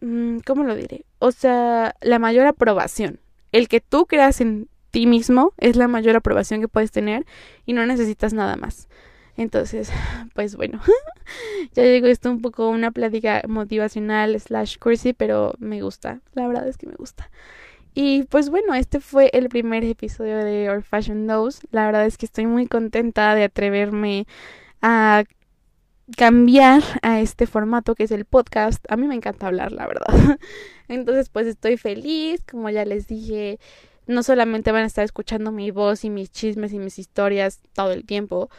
mm, 0.00 0.38
¿cómo 0.44 0.64
lo 0.64 0.74
diré? 0.74 1.04
O 1.20 1.30
sea, 1.30 1.94
la 2.00 2.18
mayor 2.18 2.48
aprobación 2.48 3.20
el 3.52 3.68
que 3.68 3.80
tú 3.80 4.06
creas 4.06 4.40
en 4.40 4.68
ti 4.90 5.06
mismo 5.06 5.52
es 5.58 5.76
la 5.76 5.88
mayor 5.88 6.16
aprobación 6.16 6.60
que 6.60 6.68
puedes 6.68 6.90
tener 6.90 7.26
y 7.64 7.72
no 7.72 7.86
necesitas 7.86 8.32
nada 8.32 8.56
más. 8.56 8.88
Entonces, 9.36 9.90
pues 10.34 10.56
bueno, 10.56 10.80
ya 11.74 11.82
llegó 11.82 12.06
esto 12.06 12.30
un 12.30 12.40
poco 12.40 12.68
una 12.68 12.90
plática 12.90 13.42
motivacional 13.48 14.38
slash 14.40 14.78
cursi, 14.78 15.12
pero 15.12 15.54
me 15.58 15.82
gusta, 15.82 16.20
la 16.34 16.46
verdad 16.48 16.66
es 16.68 16.76
que 16.78 16.86
me 16.86 16.94
gusta. 16.94 17.30
Y 17.94 18.24
pues 18.24 18.50
bueno, 18.50 18.74
este 18.74 19.00
fue 19.00 19.30
el 19.32 19.48
primer 19.48 19.82
episodio 19.82 20.36
de 20.44 20.68
Our 20.68 20.82
Fashion 20.82 21.24
Knows. 21.24 21.60
La 21.70 21.86
verdad 21.86 22.04
es 22.04 22.18
que 22.18 22.26
estoy 22.26 22.44
muy 22.44 22.66
contenta 22.66 23.34
de 23.34 23.44
atreverme 23.44 24.26
a 24.82 25.24
cambiar 26.16 26.82
a 27.02 27.20
este 27.20 27.46
formato 27.46 27.94
que 27.94 28.04
es 28.04 28.10
el 28.10 28.24
podcast. 28.24 28.84
A 28.90 28.96
mí 28.96 29.06
me 29.06 29.14
encanta 29.14 29.46
hablar, 29.46 29.72
la 29.72 29.86
verdad. 29.86 30.06
Entonces, 30.88 31.28
pues 31.28 31.46
estoy 31.46 31.76
feliz, 31.76 32.42
como 32.48 32.70
ya 32.70 32.84
les 32.84 33.08
dije, 33.08 33.58
no 34.06 34.22
solamente 34.22 34.72
van 34.72 34.84
a 34.84 34.86
estar 34.86 35.04
escuchando 35.04 35.50
mi 35.50 35.70
voz 35.70 36.04
y 36.04 36.10
mis 36.10 36.30
chismes 36.30 36.72
y 36.72 36.78
mis 36.78 36.98
historias 36.98 37.60
todo 37.72 37.92
el 37.92 38.04
tiempo, 38.04 38.50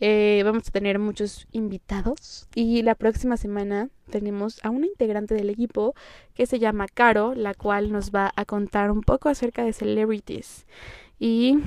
eh, 0.00 0.42
vamos 0.44 0.66
a 0.68 0.70
tener 0.72 0.98
muchos 0.98 1.46
invitados 1.52 2.48
y 2.54 2.82
la 2.82 2.94
próxima 2.94 3.36
semana 3.36 3.90
tenemos 4.10 4.58
a 4.64 4.70
una 4.70 4.86
integrante 4.86 5.34
del 5.34 5.50
equipo 5.50 5.94
que 6.34 6.46
se 6.46 6.58
llama 6.58 6.86
Caro, 6.92 7.34
la 7.34 7.54
cual 7.54 7.92
nos 7.92 8.10
va 8.10 8.32
a 8.34 8.44
contar 8.44 8.90
un 8.90 9.02
poco 9.02 9.28
acerca 9.28 9.64
de 9.64 9.72
celebrities 9.72 10.66
y 11.20 11.58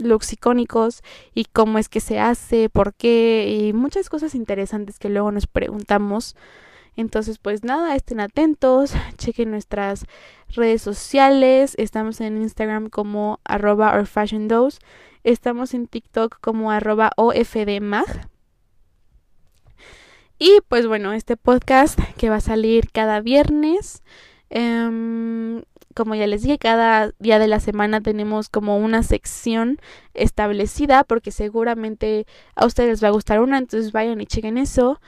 looks 0.00 0.32
icónicos 0.32 1.02
y 1.34 1.44
cómo 1.46 1.78
es 1.78 1.88
que 1.88 2.00
se 2.00 2.18
hace, 2.18 2.68
por 2.68 2.94
qué 2.94 3.48
y 3.48 3.72
muchas 3.72 4.08
cosas 4.08 4.34
interesantes 4.34 4.98
que 4.98 5.08
luego 5.08 5.30
nos 5.32 5.46
preguntamos. 5.46 6.36
Entonces, 6.96 7.38
pues 7.38 7.62
nada, 7.62 7.94
estén 7.94 8.20
atentos, 8.20 8.92
chequen 9.16 9.50
nuestras 9.50 10.04
redes 10.48 10.82
sociales, 10.82 11.74
estamos 11.78 12.20
en 12.20 12.42
Instagram 12.42 12.88
como 12.88 13.40
arroba 13.44 13.94
or 13.94 14.06
fashion 14.06 14.48
estamos 15.24 15.74
en 15.74 15.86
TikTok 15.86 16.40
como 16.40 16.70
arroba 16.70 17.12
ofdmag. 17.16 18.28
Y 20.38 20.60
pues 20.68 20.86
bueno, 20.86 21.12
este 21.12 21.36
podcast 21.36 21.98
que 22.16 22.30
va 22.30 22.36
a 22.36 22.40
salir 22.40 22.90
cada 22.92 23.20
viernes. 23.20 24.02
Em, 24.50 25.62
como 25.98 26.14
ya 26.14 26.28
les 26.28 26.42
dije, 26.42 26.58
cada 26.58 27.12
día 27.18 27.40
de 27.40 27.48
la 27.48 27.58
semana 27.58 28.00
tenemos 28.00 28.48
como 28.48 28.78
una 28.78 29.02
sección 29.02 29.80
establecida 30.14 31.02
porque 31.02 31.32
seguramente 31.32 32.24
a 32.54 32.66
ustedes 32.66 32.88
les 32.90 33.02
va 33.02 33.08
a 33.08 33.10
gustar 33.10 33.40
una, 33.40 33.58
entonces 33.58 33.90
vayan 33.90 34.20
y 34.20 34.26
chequen 34.26 34.58
eso. 34.58 35.00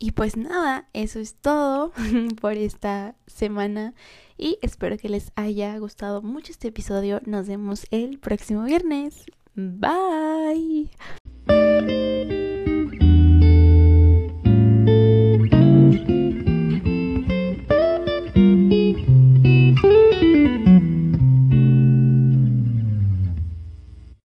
Y 0.00 0.10
pues 0.10 0.36
nada, 0.36 0.88
eso 0.92 1.20
es 1.20 1.36
todo 1.36 1.92
por 2.40 2.54
esta 2.54 3.14
semana 3.28 3.94
y 4.36 4.58
espero 4.60 4.98
que 4.98 5.08
les 5.08 5.30
haya 5.36 5.78
gustado 5.78 6.20
mucho 6.20 6.50
este 6.50 6.66
episodio. 6.68 7.20
Nos 7.24 7.46
vemos 7.46 7.86
el 7.92 8.18
próximo 8.18 8.64
viernes. 8.64 9.24
Bye. 9.54 10.90